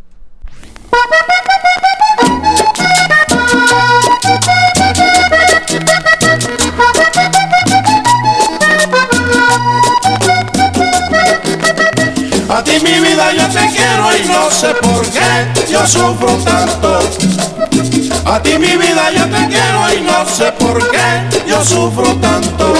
A 12.47 12.64
ti 12.64 12.80
mi 12.81 12.99
vida 13.02 13.34
yo 13.34 13.49
te 13.49 13.69
quiero 13.76 14.15
y 14.15 14.27
no 14.30 14.49
sé 14.49 14.73
por 14.76 15.06
qué 15.11 15.30
yo 15.69 15.85
sufro 15.85 16.38
tanto. 16.45 16.99
A 18.23 18.41
ti 18.41 18.57
mi 18.57 18.77
vida 18.77 19.11
yo 19.11 19.26
te 19.26 19.47
quiero 19.49 19.93
y 19.93 20.02
no 20.06 20.26
sé 20.26 20.53
por 20.53 20.89
qué 20.89 21.43
yo 21.45 21.61
sufro 21.65 22.15
tanto. 22.22 22.76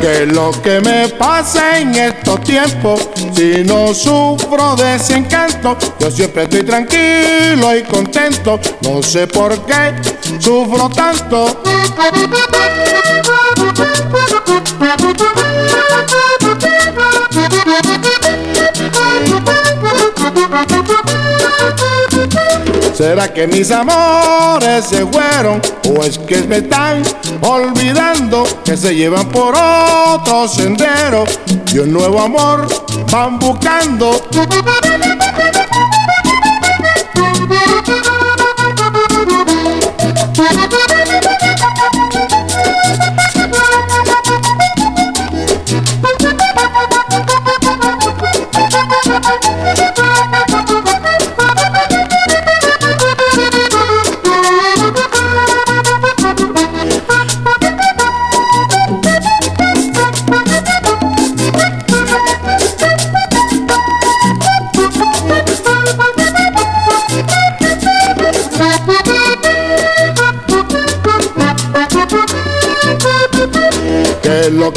Que 0.00 0.26
lo 0.26 0.50
que 0.62 0.80
me 0.80 1.08
pasa 1.08 1.78
en 1.78 1.94
estos 1.94 2.40
tiempos, 2.42 3.08
si 3.34 3.62
no 3.64 3.92
sufro 3.92 4.74
desencanto, 4.76 5.76
yo 5.98 6.10
siempre 6.10 6.44
estoy 6.44 6.62
tranquilo 6.62 7.76
y 7.76 7.82
contento, 7.82 8.58
no 8.82 9.02
sé 9.02 9.26
por 9.26 9.54
qué 9.66 9.94
sufro 10.40 10.88
tanto. 10.88 11.62
¿Será 23.00 23.32
que 23.32 23.46
mis 23.46 23.70
amores 23.70 24.84
se 24.84 25.06
fueron 25.06 25.62
o 25.88 26.04
es 26.04 26.18
que 26.18 26.42
me 26.42 26.58
están 26.58 27.02
olvidando 27.40 28.44
que 28.62 28.76
se 28.76 28.94
llevan 28.94 29.26
por 29.30 29.54
otro 29.56 30.46
sendero 30.46 31.24
y 31.72 31.78
un 31.78 31.94
nuevo 31.94 32.20
amor 32.20 32.68
van 33.10 33.38
buscando? 33.38 34.20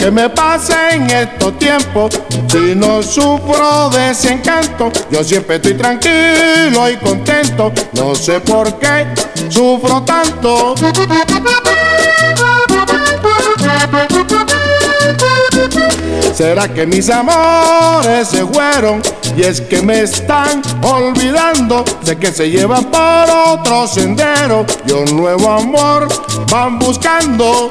Que 0.04 0.12
me 0.12 0.30
pasa 0.30 0.90
en 0.90 1.10
estos 1.10 1.58
tiempos? 1.58 2.20
Si 2.50 2.76
no 2.76 3.02
sufro 3.02 3.90
desencanto, 3.90 4.92
yo 5.10 5.24
siempre 5.24 5.56
estoy 5.56 5.76
tranquilo 5.76 6.90
y 6.90 6.98
contento. 6.98 7.72
No 7.94 8.14
sé 8.14 8.42
por 8.42 8.78
qué 8.80 9.08
sufro 9.48 10.02
tanto. 10.04 10.76
¿Será 16.36 16.68
que 16.68 16.86
mis 16.86 17.10
amores 17.10 18.28
se 18.28 18.46
fueron? 18.46 19.02
Y 19.38 19.44
es 19.44 19.62
que 19.62 19.82
me 19.82 20.02
están 20.02 20.62
olvidando 20.82 21.86
de 22.04 22.18
que 22.18 22.34
se 22.34 22.50
llevan 22.50 22.92
por 22.92 23.30
otro 23.30 23.88
sendero 23.88 24.66
y 24.86 24.92
un 24.92 25.16
nuevo 25.16 25.50
amor 25.50 26.10
van 26.52 26.78
buscando. 26.78 27.70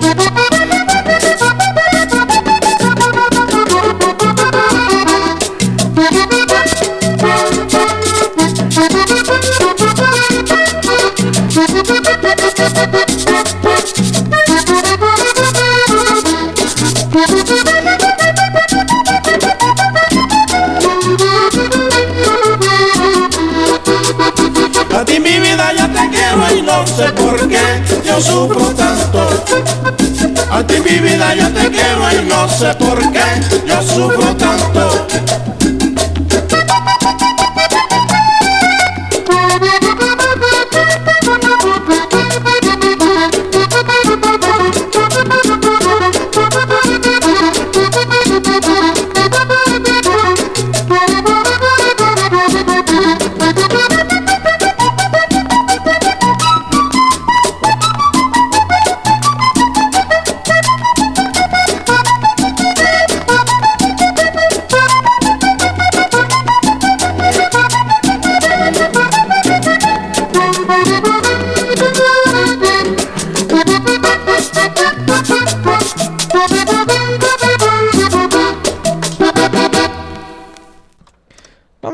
Yo 28.13 28.21
sufro 28.21 28.67
tanto. 28.75 29.27
A 30.51 30.63
ti 30.67 30.75
mi 30.81 30.99
vida 30.99 31.35
yo 31.35 31.49
te 31.51 31.71
quiero 31.71 32.13
y 32.13 32.25
no 32.27 32.49
sé 32.49 32.75
por 32.75 32.99
qué 33.11 33.25
yo 33.67 33.83
sufro 33.83 34.37
tanto. 34.37 34.72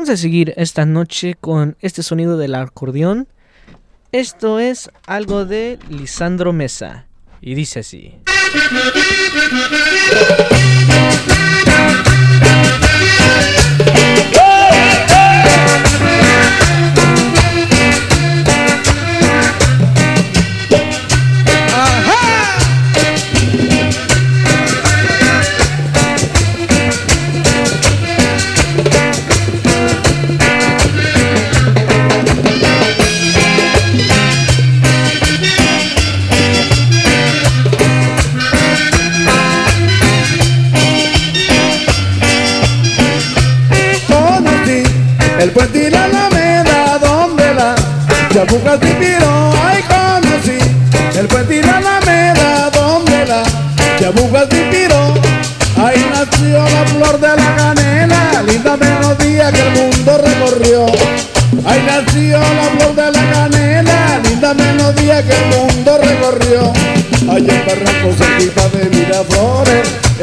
A 0.09 0.17
seguir 0.17 0.55
esta 0.57 0.87
noche 0.87 1.35
con 1.39 1.77
este 1.81 2.01
sonido 2.01 2.35
del 2.35 2.55
acordeón. 2.55 3.27
Esto 4.11 4.57
es 4.57 4.89
algo 5.05 5.45
de 5.45 5.77
Lisandro 5.87 6.51
Mesa. 6.51 7.05
Y 7.41 7.53
dice 7.53 7.81
así. 7.81 8.15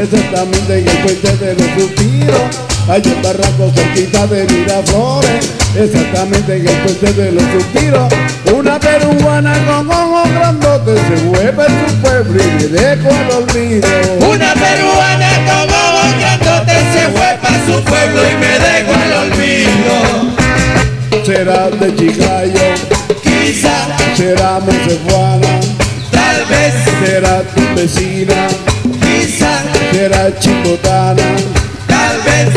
Exactamente 0.06 0.78
en 0.78 0.88
el 0.88 0.96
puente 0.98 1.36
de 1.36 1.54
los 1.54 1.82
suspiros. 1.82 2.40
Allá 2.88 3.12
en 3.12 3.22
Barranco 3.22 3.72
cerquita 3.74 4.26
de 4.28 4.46
Miraflores, 4.46 5.50
exactamente 5.76 6.56
en 6.56 6.68
el 6.68 6.76
puente 6.76 7.12
de 7.12 7.32
los 7.32 7.42
suspiros. 7.52 8.12
Una 8.54 8.78
peruana 8.78 9.54
con 9.66 9.90
ojos 9.90 10.30
grandotes 10.30 11.00
se 11.08 11.24
vuelve 11.26 11.62
a 11.64 11.66
su 11.66 11.94
pueblo 11.96 12.42
y 12.42 12.46
me 12.46 12.68
dejo 12.68 13.08
al 13.10 13.42
olvido. 13.42 13.88
Una 14.30 14.54
peruana 14.54 15.30
con 15.46 15.68
ojos 15.74 16.18
grandotes 16.20 16.82
se 16.94 17.08
fue 17.08 17.38
para 17.42 17.66
su 17.66 17.82
pueblo 17.82 18.20
y 18.30 18.34
me 18.36 18.58
dejó 18.66 18.92
al 18.94 19.12
olvido. 19.26 19.96
Será 21.24 21.70
de 21.70 21.94
Chicayo, 21.96 22.66
Quizá, 23.22 23.96
será 24.14 24.60
Monsefuana, 24.60 25.60
tal 26.12 26.44
vez, 26.46 26.74
será 27.04 27.42
tu 27.42 27.62
vecina, 27.74 28.46
será 29.96 30.30
chicotana. 30.38 31.22
tal 31.86 32.16
vez. 32.26 32.48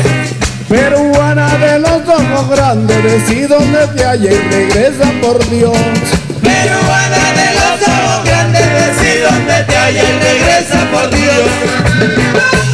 Peruana 0.68 1.48
de 1.58 1.80
los 1.80 2.02
ojos 2.06 2.50
grandes, 2.50 3.02
decí 3.04 3.48
donde 3.48 3.88
te 3.96 4.04
halla 4.04 4.32
y 4.32 4.40
regresa 4.56 5.08
por 5.22 5.38
Dios. 5.50 5.78
Peruana 6.44 7.24
de 7.40 7.50
los 7.60 7.78
ojos 7.88 8.26
grandes, 8.26 8.66
decí 8.80 9.12
donde 9.28 9.64
te 9.64 9.76
halla 9.78 10.04
y 10.04 10.14
regresa 10.28 10.80
por 10.92 11.10
Dios. 11.10 12.69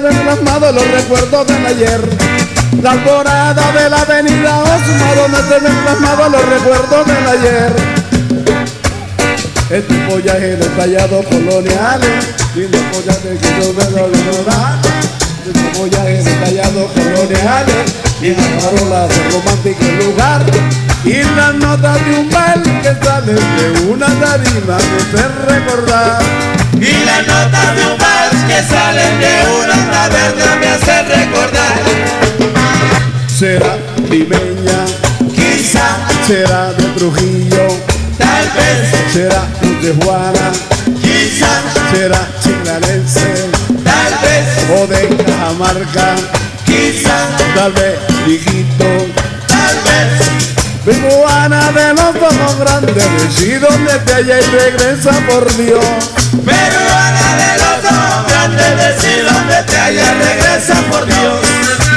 Se 0.00 0.20
plasmados 0.20 0.74
los 0.74 0.90
recuerdos 0.92 1.46
del 1.46 1.66
ayer. 1.66 2.00
La 2.82 2.92
alborada 2.92 3.72
de 3.72 3.90
la 3.90 4.00
avenida 4.02 4.58
Osma, 4.60 5.14
donde 5.16 5.38
se 5.38 5.58
ven 5.58 5.74
plasmados 5.82 6.30
los 6.30 6.48
recuerdos 6.48 7.06
del 7.06 7.26
ayer. 7.26 7.72
Este 9.70 9.94
follaje 10.08 10.56
detallado 10.56 11.22
coloniales, 11.24 12.26
lindo 12.54 12.78
follaje 12.92 13.38
que 13.40 13.48
yo 13.60 13.72
lo 13.72 14.08
ignorar. 14.08 14.78
Este 15.46 15.78
follaje 15.78 16.22
detallado 16.22 16.86
coloniales, 16.94 17.94
lindo 18.20 18.42
farolas 18.60 19.08
de 19.08 19.30
romántico 19.30 19.84
lugar. 20.04 20.42
Y 21.04 21.22
las 21.34 21.54
notas 21.54 22.04
de 22.04 22.18
un 22.18 22.30
bal 22.30 22.62
que 22.62 23.04
salen 23.04 23.36
de 23.36 23.90
una 23.90 24.06
tarima 24.06 24.76
que 24.76 25.16
se 25.16 25.28
recordar. 25.46 26.67
Y 26.80 27.04
las 27.04 27.26
notas 27.26 27.76
de 27.76 27.82
un 27.86 27.98
vals 27.98 28.44
que 28.46 28.62
salen 28.62 29.20
de 29.20 29.34
una 29.60 29.90
taberna 29.90 30.56
me 30.60 30.68
hacen 30.68 31.08
recordar. 31.08 31.78
Será 33.26 33.76
limeña, 34.10 34.84
Quizá, 35.34 35.96
será 36.26 36.72
de 36.72 36.84
Trujillo, 36.96 37.68
tal 38.16 38.46
vez, 38.56 39.12
será 39.12 39.44
de 39.82 39.94
Juana, 40.04 40.52
quizá, 41.00 41.62
será 41.92 42.26
chinglanense 42.42 43.48
tal 43.84 44.12
vez, 44.22 44.46
o 44.80 44.86
de 44.86 45.24
Cajamarca, 45.24 46.16
quizá, 46.64 47.28
tal 47.54 47.72
vez 47.72 47.98
Liguito. 48.26 48.84
tal 49.46 49.76
vez. 49.84 50.27
Peruana 50.84 51.72
de 51.72 51.94
los 51.94 52.16
ojos 52.16 52.58
grandes, 52.58 52.94
decí 52.94 53.54
donde 53.54 53.98
te 54.00 54.14
halla 54.14 54.38
y 54.38 54.42
regresa 54.42 55.12
por 55.28 55.56
Dios. 55.56 55.84
Peruana 56.44 57.36
de 57.36 57.58
los 57.58 57.92
ojos 57.92 58.26
grandes, 58.28 58.76
decí 58.76 59.20
donde 59.20 59.62
te 59.64 59.76
halla, 59.76 60.14
regresa 60.14 60.74
por 60.90 61.06
Dios. 61.06 61.87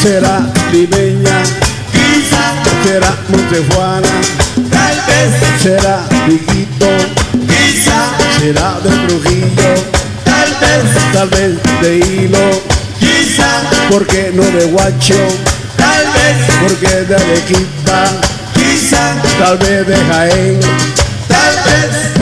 Será 0.00 0.40
limeña, 0.72 1.42
Quizá, 1.92 2.54
será 2.82 3.14
Montejuana, 3.28 4.08
tal 4.70 4.96
vez, 5.06 5.62
será 5.62 6.02
Liguito, 6.26 6.88
quizá, 7.46 8.16
será 8.40 8.80
de 8.80 8.88
Trujillo, 9.06 9.74
tal 10.24 10.48
vez, 10.60 11.12
tal 11.12 11.28
vez 11.28 11.58
de 11.82 11.98
Hilo, 11.98 12.62
quizá, 12.98 13.60
porque 13.90 14.32
no 14.32 14.44
de 14.44 14.64
Guacho, 14.68 15.28
tal 15.76 16.06
vez, 16.14 16.36
porque 16.62 17.04
de 17.04 17.14
Arequipa, 17.14 18.04
quizá, 18.54 19.14
tal 19.38 19.58
vez 19.58 19.86
de 19.86 19.94
Jaén. 19.94 20.60
tal 21.28 21.54
vez. 21.64 22.17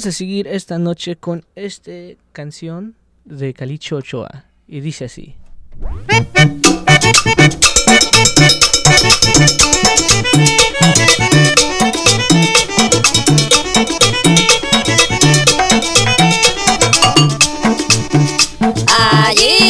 Vamos 0.00 0.14
a 0.14 0.16
seguir 0.16 0.46
esta 0.46 0.78
noche 0.78 1.16
con 1.16 1.44
esta 1.54 1.92
canción 2.32 2.96
de 3.26 3.52
Calicho 3.52 3.96
Ochoa. 3.96 4.46
Y 4.66 4.80
dice 4.80 5.04
así. 5.04 5.36
Allí 18.86 19.69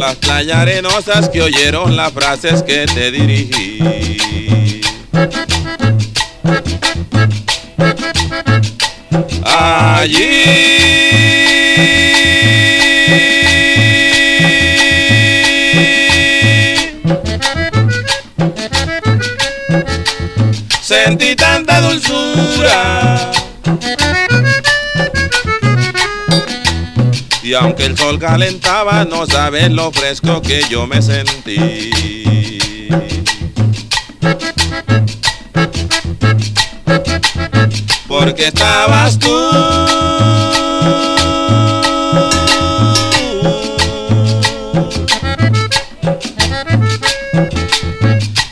las 0.00 0.16
playas 0.16 0.56
arenosas 0.56 1.28
que 1.28 1.42
oyeron 1.42 1.94
las 1.94 2.10
frases 2.10 2.62
que 2.62 2.86
te 2.86 3.10
dirigí. 3.10 4.80
Allí 9.44 10.44
sentí 20.80 21.36
tanta 21.36 21.82
dulzura 21.82 23.30
Y 27.50 27.54
aunque 27.54 27.84
el 27.84 27.98
sol 27.98 28.16
calentaba, 28.16 29.04
no 29.04 29.26
sabes 29.26 29.72
lo 29.72 29.90
fresco 29.90 30.40
que 30.40 30.62
yo 30.70 30.86
me 30.86 31.02
sentí. 31.02 31.90
Porque 38.06 38.46
estabas 38.46 39.18
tú. 39.18 39.36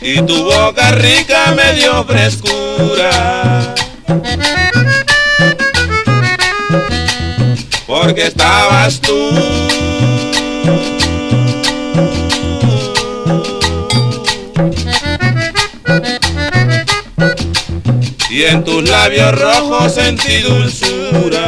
Y 0.01 0.21
tu 0.23 0.43
boca 0.43 0.91
rica 0.91 1.55
me 1.55 1.75
dio 1.75 2.05
frescura. 2.05 3.77
Porque 8.01 8.29
estabas 8.29 9.01
tú. 9.01 9.13
Y 18.31 18.45
en 18.45 18.63
tus 18.63 18.89
labios 18.89 19.41
rojos 19.41 19.95
sentí 19.95 20.43
dulzura. 20.43 21.47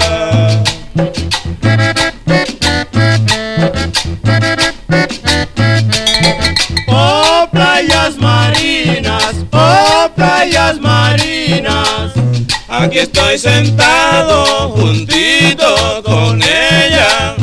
Oh 6.89 7.49
playas 7.53 8.17
marinas, 8.17 9.37
oh 9.53 10.11
playas 10.17 10.81
marinas. 10.81 11.00
Aquí 12.81 13.01
estoy 13.01 13.39
sentado 13.39 14.71
juntito 14.71 16.03
con 16.03 16.43
ella, 16.43 17.37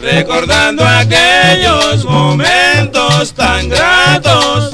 recordando 0.00 0.84
aquellos 0.84 2.04
momentos 2.04 3.32
tan 3.34 3.68
gratos, 3.68 4.72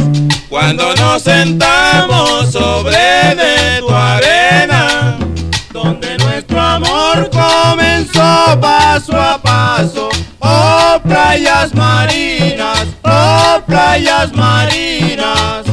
cuando 0.48 0.94
nos 0.94 1.20
sentamos 1.20 2.50
sobre 2.50 2.96
de 2.96 3.80
tu 3.80 3.90
arena, 3.90 5.18
donde 5.70 6.16
nuestro 6.16 6.62
amor 6.62 7.28
comenzó 7.28 8.58
paso 8.58 9.20
a 9.20 9.36
paso. 9.42 10.08
Oh 10.38 10.98
playas 11.04 11.74
marinas, 11.74 12.86
oh 13.04 13.60
playas 13.66 14.32
marinas. 14.32 15.66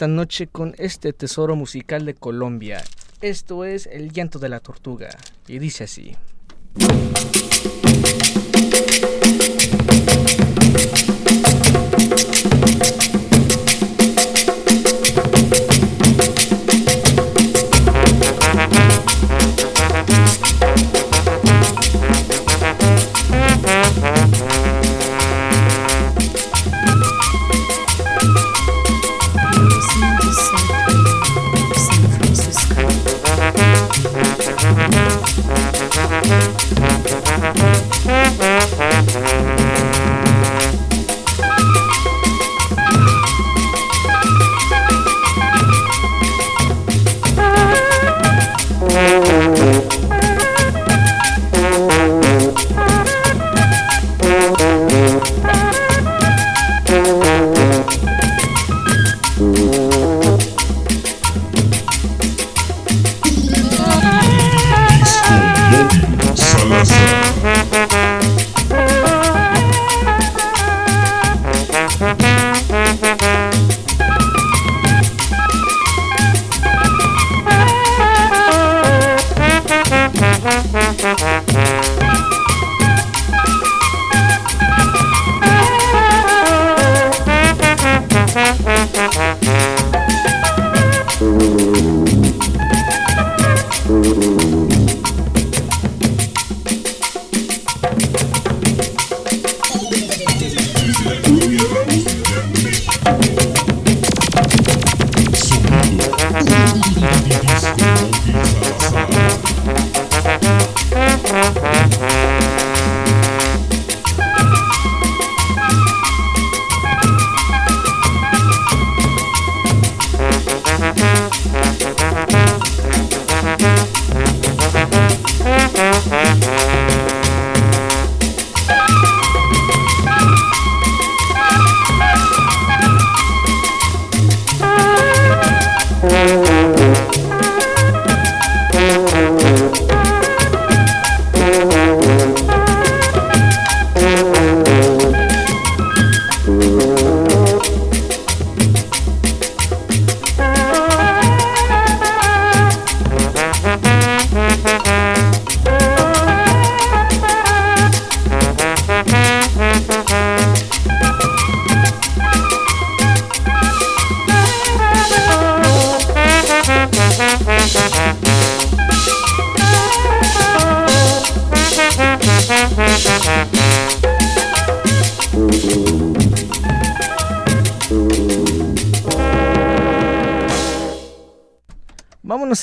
Esta 0.00 0.08
noche 0.08 0.46
con 0.46 0.74
este 0.78 1.12
tesoro 1.12 1.56
musical 1.56 2.06
de 2.06 2.14
Colombia. 2.14 2.82
Esto 3.20 3.66
es 3.66 3.86
El 3.86 4.12
llanto 4.12 4.38
de 4.38 4.48
la 4.48 4.60
tortuga. 4.60 5.10
Y 5.46 5.58
dice 5.58 5.84
así. 5.84 6.16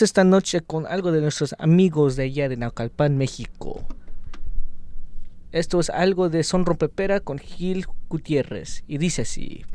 Esta 0.02 0.24
noche 0.24 0.61
con 0.61 0.86
algo 0.86 1.11
de 1.11 1.22
nuestros 1.22 1.56
amigos 1.57 2.15
de 2.15 2.24
allá 2.24 2.49
de 2.49 2.57
Naucalpan, 2.57 3.18
México. 3.18 3.84
Esto 5.52 5.80
es 5.80 5.90
algo 5.90 6.30
de 6.30 6.44
Son 6.44 6.65
Rompepera 6.65 7.19
con 7.19 7.40
Gil 7.40 7.88
Gutiérrez 8.07 8.84
y 8.88 8.99
dice 8.99 9.24
así. 9.24 9.65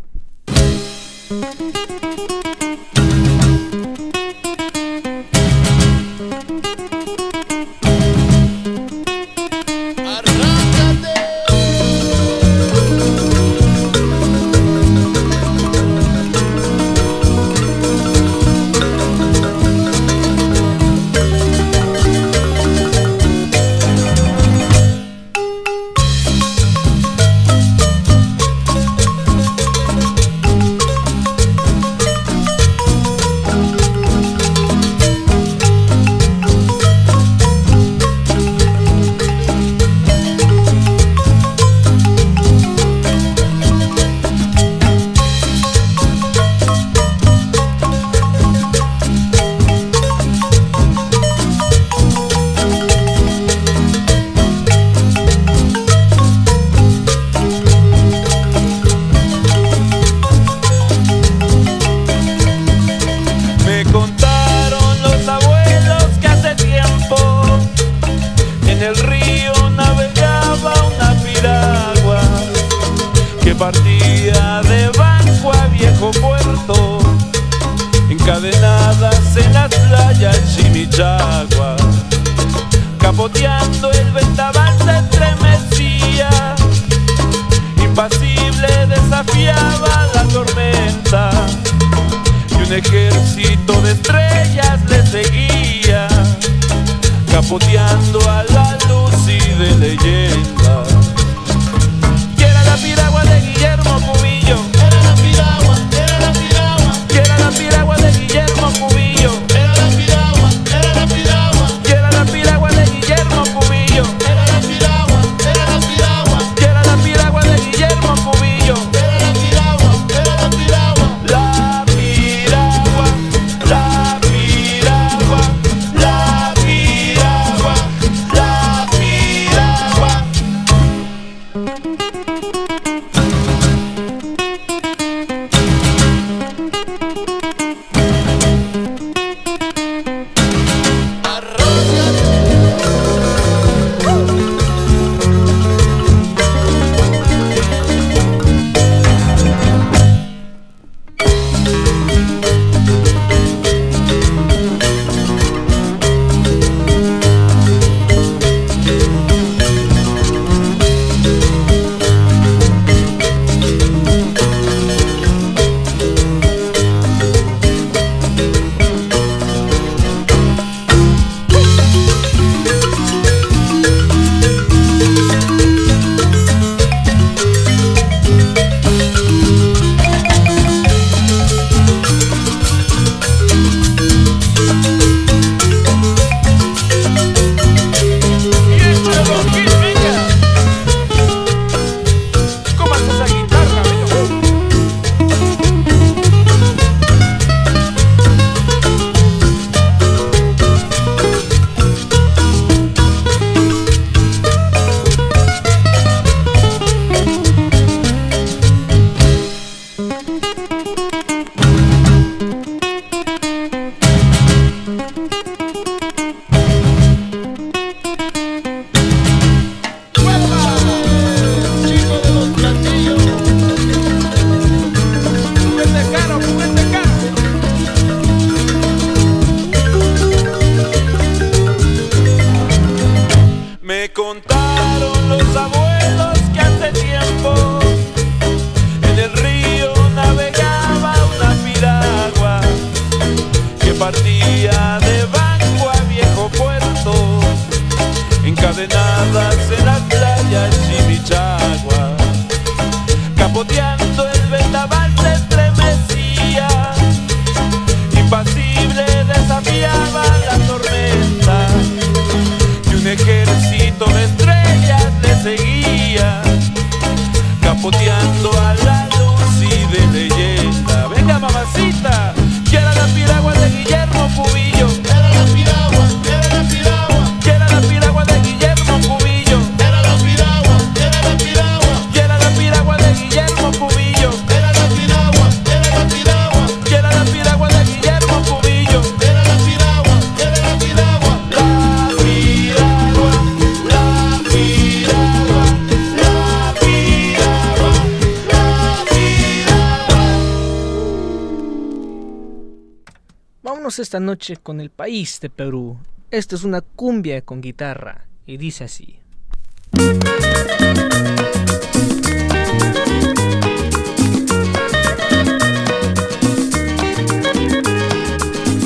esta 304.12 304.20
noche 304.20 304.58
con 304.58 304.78
el 304.82 304.90
país 304.90 305.40
de 305.40 305.48
Perú. 305.48 305.96
Esta 306.30 306.54
es 306.54 306.64
una 306.64 306.82
cumbia 306.82 307.40
con 307.40 307.62
guitarra 307.62 308.26
y 308.44 308.58
dice 308.58 308.84
así. 308.84 309.20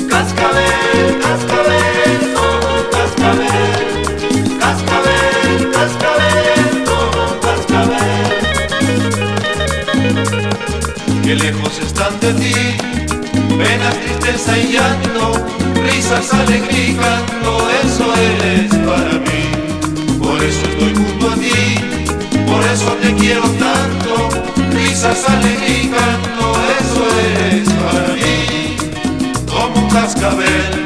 Cascabel, 0.07 1.19
cascabel, 1.19 2.33
oh, 2.37 2.89
cascabel, 2.89 4.57
cascabel, 4.61 5.71
cascabel, 5.73 6.85
oh, 6.87 7.37
cascabel. 7.41 8.31
Qué 11.21 11.35
lejos 11.35 11.79
están 11.79 12.17
de 12.21 12.33
ti 12.33 12.86
tristeza 13.75 14.57
llanto, 14.57 15.33
risas, 15.83 16.33
alegría 16.33 16.89
y 16.89 16.93
canto, 16.95 17.69
eso 17.83 18.13
eres 18.15 18.73
para 18.85 19.13
mí. 19.19 20.17
Por 20.19 20.43
eso 20.43 20.65
estoy 20.69 20.93
junto 20.95 21.29
a 21.29 21.35
ti, 21.35 21.79
por 22.45 22.63
eso 22.63 22.91
te 23.01 23.13
quiero 23.15 23.41
tanto, 23.41 24.29
risas, 24.71 25.29
alegría 25.29 25.83
y 25.83 25.87
canto, 25.87 26.53
eso 26.79 27.07
eres 27.35 27.69
para 27.69 28.13
mí. 28.13 28.77
Como 29.45 29.85
un 29.85 29.89
cascabel 29.89 30.76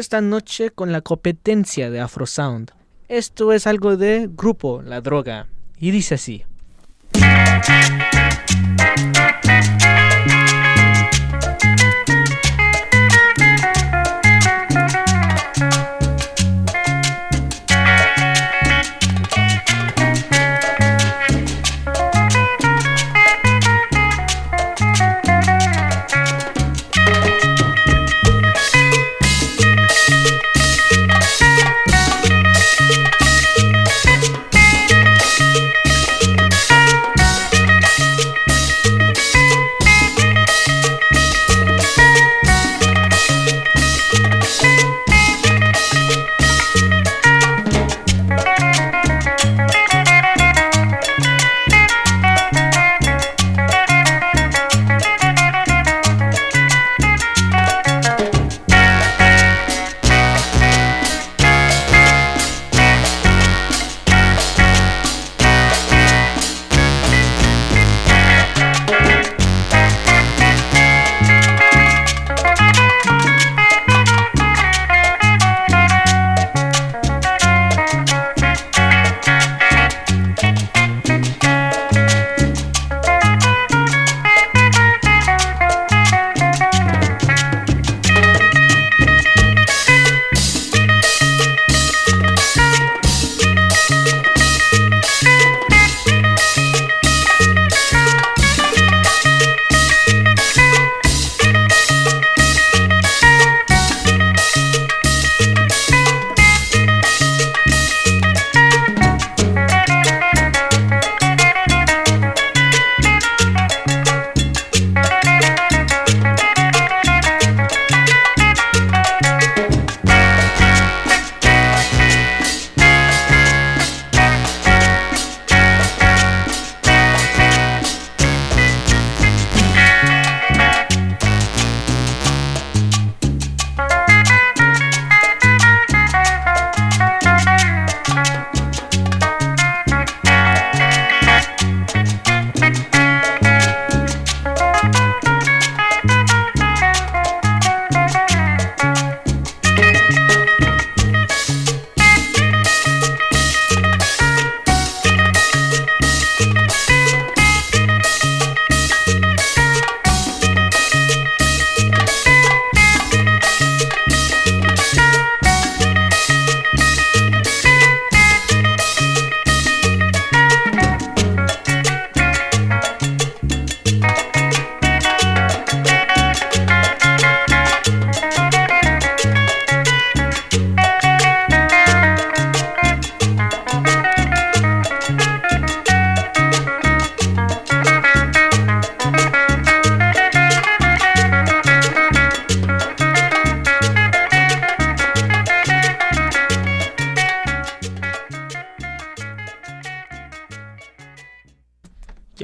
esta 0.00 0.20
noche 0.20 0.70
con 0.70 0.92
la 0.92 1.00
competencia 1.00 1.90
de 1.90 2.00
Afrosound. 2.00 2.72
Esto 3.08 3.52
es 3.52 3.66
algo 3.66 3.96
de 3.96 4.28
grupo 4.30 4.82
La 4.82 5.00
Droga 5.00 5.46
y 5.78 5.90
dice 5.90 6.16
así. 6.16 6.44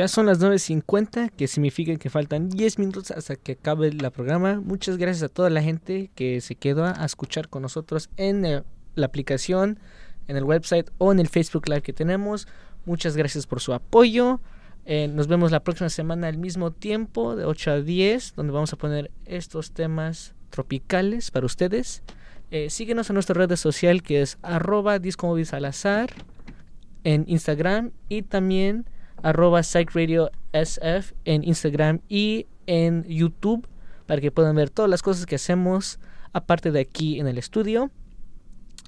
Ya 0.02 0.08
son 0.08 0.26
las 0.26 0.40
9.50, 0.40 1.30
que 1.30 1.46
significa 1.46 1.94
que 1.94 2.10
faltan 2.10 2.48
10 2.48 2.80
minutos 2.80 3.12
hasta 3.12 3.36
que 3.36 3.52
acabe 3.52 3.86
el 3.86 3.98
programa. 4.10 4.60
Muchas 4.60 4.96
gracias 4.96 5.22
a 5.22 5.28
toda 5.28 5.48
la 5.48 5.62
gente 5.62 6.10
que 6.16 6.40
se 6.40 6.56
quedó 6.56 6.86
a 6.86 7.04
escuchar 7.04 7.48
con 7.48 7.62
nosotros 7.62 8.10
en 8.16 8.44
eh, 8.44 8.64
la 8.96 9.06
aplicación, 9.06 9.78
en 10.26 10.36
el 10.36 10.42
website 10.42 10.90
o 10.98 11.12
en 11.12 11.20
el 11.20 11.28
Facebook 11.28 11.68
Live 11.68 11.82
que 11.82 11.92
tenemos. 11.92 12.48
Muchas 12.84 13.16
gracias 13.16 13.46
por 13.46 13.60
su 13.60 13.74
apoyo. 13.74 14.40
Eh, 14.86 15.06
nos 15.06 15.28
vemos 15.28 15.52
la 15.52 15.62
próxima 15.62 15.88
semana 15.88 16.26
al 16.26 16.36
mismo 16.36 16.72
tiempo, 16.72 17.36
de 17.36 17.44
8 17.44 17.70
a 17.70 17.80
10, 17.80 18.34
donde 18.34 18.52
vamos 18.52 18.72
a 18.72 18.78
poner 18.78 19.12
estos 19.24 19.70
temas 19.70 20.34
tropicales 20.50 21.30
para 21.30 21.46
ustedes. 21.46 22.02
Eh, 22.50 22.70
síguenos 22.70 23.08
en 23.08 23.14
nuestra 23.14 23.34
red 23.34 23.54
social 23.54 24.02
que 24.02 24.20
es 24.20 24.36
arroba 24.42 24.98
Discomovis 24.98 25.50
Salazar 25.50 26.10
en 27.04 27.24
Instagram 27.28 27.92
y 28.08 28.22
también 28.22 28.84
arroba 29.22 29.62
Psych 29.62 29.90
Radio 29.92 30.30
SF 30.52 31.14
en 31.24 31.44
Instagram 31.44 32.00
y 32.08 32.46
en 32.66 33.04
YouTube 33.04 33.66
para 34.06 34.20
que 34.20 34.30
puedan 34.30 34.56
ver 34.56 34.70
todas 34.70 34.90
las 34.90 35.02
cosas 35.02 35.26
que 35.26 35.36
hacemos 35.36 35.98
aparte 36.32 36.70
de 36.70 36.80
aquí 36.80 37.20
en 37.20 37.26
el 37.26 37.38
estudio. 37.38 37.90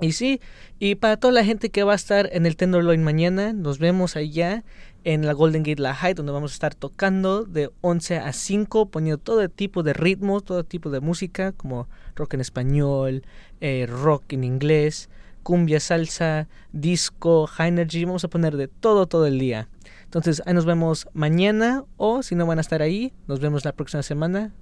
Y 0.00 0.12
sí, 0.12 0.40
y 0.80 0.96
para 0.96 1.16
toda 1.18 1.32
la 1.32 1.44
gente 1.44 1.70
que 1.70 1.84
va 1.84 1.92
a 1.92 1.96
estar 1.96 2.28
en 2.32 2.46
el 2.46 2.56
Tenderloin 2.56 3.04
mañana, 3.04 3.52
nos 3.52 3.78
vemos 3.78 4.16
allá 4.16 4.64
en 5.04 5.24
la 5.24 5.34
Golden 5.34 5.62
Gate 5.62 5.80
La 5.80 5.94
High, 5.94 6.14
donde 6.14 6.32
vamos 6.32 6.50
a 6.52 6.54
estar 6.54 6.74
tocando 6.74 7.44
de 7.44 7.70
11 7.80 8.16
a 8.16 8.32
5, 8.32 8.86
poniendo 8.86 9.18
todo 9.18 9.48
tipo 9.48 9.84
de 9.84 9.92
ritmos, 9.92 10.44
todo 10.44 10.64
tipo 10.64 10.90
de 10.90 10.98
música, 10.98 11.52
como 11.52 11.88
rock 12.16 12.34
en 12.34 12.40
español, 12.40 13.22
eh, 13.60 13.86
rock 13.88 14.32
en 14.32 14.42
inglés, 14.42 15.10
cumbia, 15.44 15.78
salsa, 15.78 16.48
disco, 16.72 17.46
high 17.46 17.68
energy, 17.68 18.04
vamos 18.04 18.24
a 18.24 18.28
poner 18.28 18.56
de 18.56 18.66
todo, 18.66 19.06
todo 19.06 19.26
el 19.26 19.38
día. 19.38 19.68
Entonces, 20.14 20.44
ahí 20.46 20.54
nos 20.54 20.64
vemos 20.64 21.08
mañana 21.12 21.82
o 21.96 22.22
si 22.22 22.36
no 22.36 22.46
van 22.46 22.58
a 22.58 22.60
estar 22.60 22.82
ahí, 22.82 23.12
nos 23.26 23.40
vemos 23.40 23.64
la 23.64 23.72
próxima 23.72 24.00
semana 24.04 24.52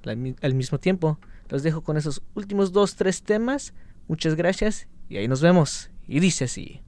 al 0.41 0.55
mismo 0.55 0.81
tiempo. 0.81 1.19
Los 1.51 1.63
dejo 1.63 1.83
con 1.83 1.99
esos 1.99 2.23
últimos 2.33 2.73
dos, 2.73 2.97
tres 2.97 3.23
temas. 3.23 3.75
Muchas 4.09 4.35
gracias 4.35 4.89
y 5.11 5.19
ahí 5.19 5.29
nos 5.29 5.43
vemos. 5.43 5.91
Y 6.09 6.21
dice 6.21 6.45
así. 6.45 6.81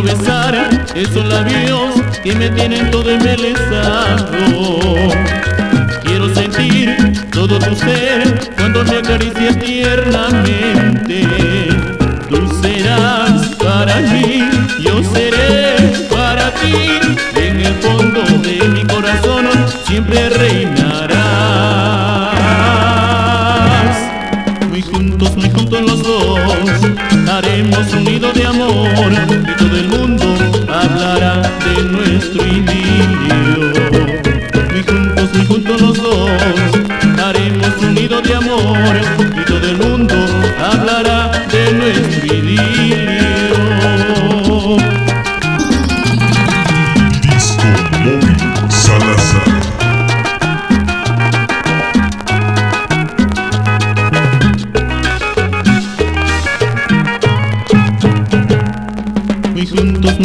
Quiero 0.00 0.16
besar 0.16 0.54
esos 0.94 1.26
labios 1.26 1.94
que 2.22 2.34
me 2.34 2.48
tienen 2.48 2.90
todo 2.90 3.10
embelesado. 3.10 4.28
Quiero 6.02 6.34
sentir 6.34 6.96
todo 7.30 7.58
tu 7.58 7.76
ser 7.76 8.50
cuando 8.56 8.82
me 8.84 8.96
acaricias 8.96 9.58
tiernamente. 9.58 11.26
Tú 12.30 12.48
serás 12.62 13.54
para 13.56 13.96
mí, 13.96 14.48
yo 14.80 15.02
seré 15.04 15.76
para 16.08 16.50
ti. 16.54 16.98
En 17.34 17.60
el 17.60 17.74
fondo 17.74 18.22
de 18.38 18.68
mi 18.68 18.82
corazón 18.84 19.50
siempre 19.86 20.30
reinarás. 20.30 20.59
Amor 29.16 29.38
y 29.48 29.56
todo 29.56 29.76
el 29.76 29.88
mundo 29.88 29.99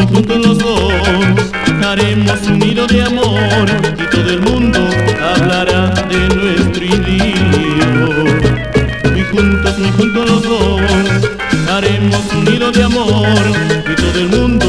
juntos, 0.04 0.38
los 0.46 0.58
dos, 0.58 0.94
haremos 1.86 2.42
un 2.48 2.60
nido 2.60 2.86
de 2.88 3.04
amor 3.04 3.66
y 3.98 4.10
todo 4.10 4.30
el 4.30 4.42
mundo 4.42 4.80
hablará 5.36 5.90
de 6.10 6.36
nuestro 6.36 6.84
idilio. 6.84 8.14
Muy 9.12 9.24
juntos, 9.24 9.80
muy 9.80 9.92
juntos 9.92 10.30
los 10.30 10.44
dos, 10.44 10.82
haremos 11.72 12.22
un 12.34 12.44
nido 12.46 12.72
de 12.72 12.84
amor 12.84 13.38
y 13.90 13.96
todo 13.96 14.20
el 14.20 14.30
mundo 14.30 14.65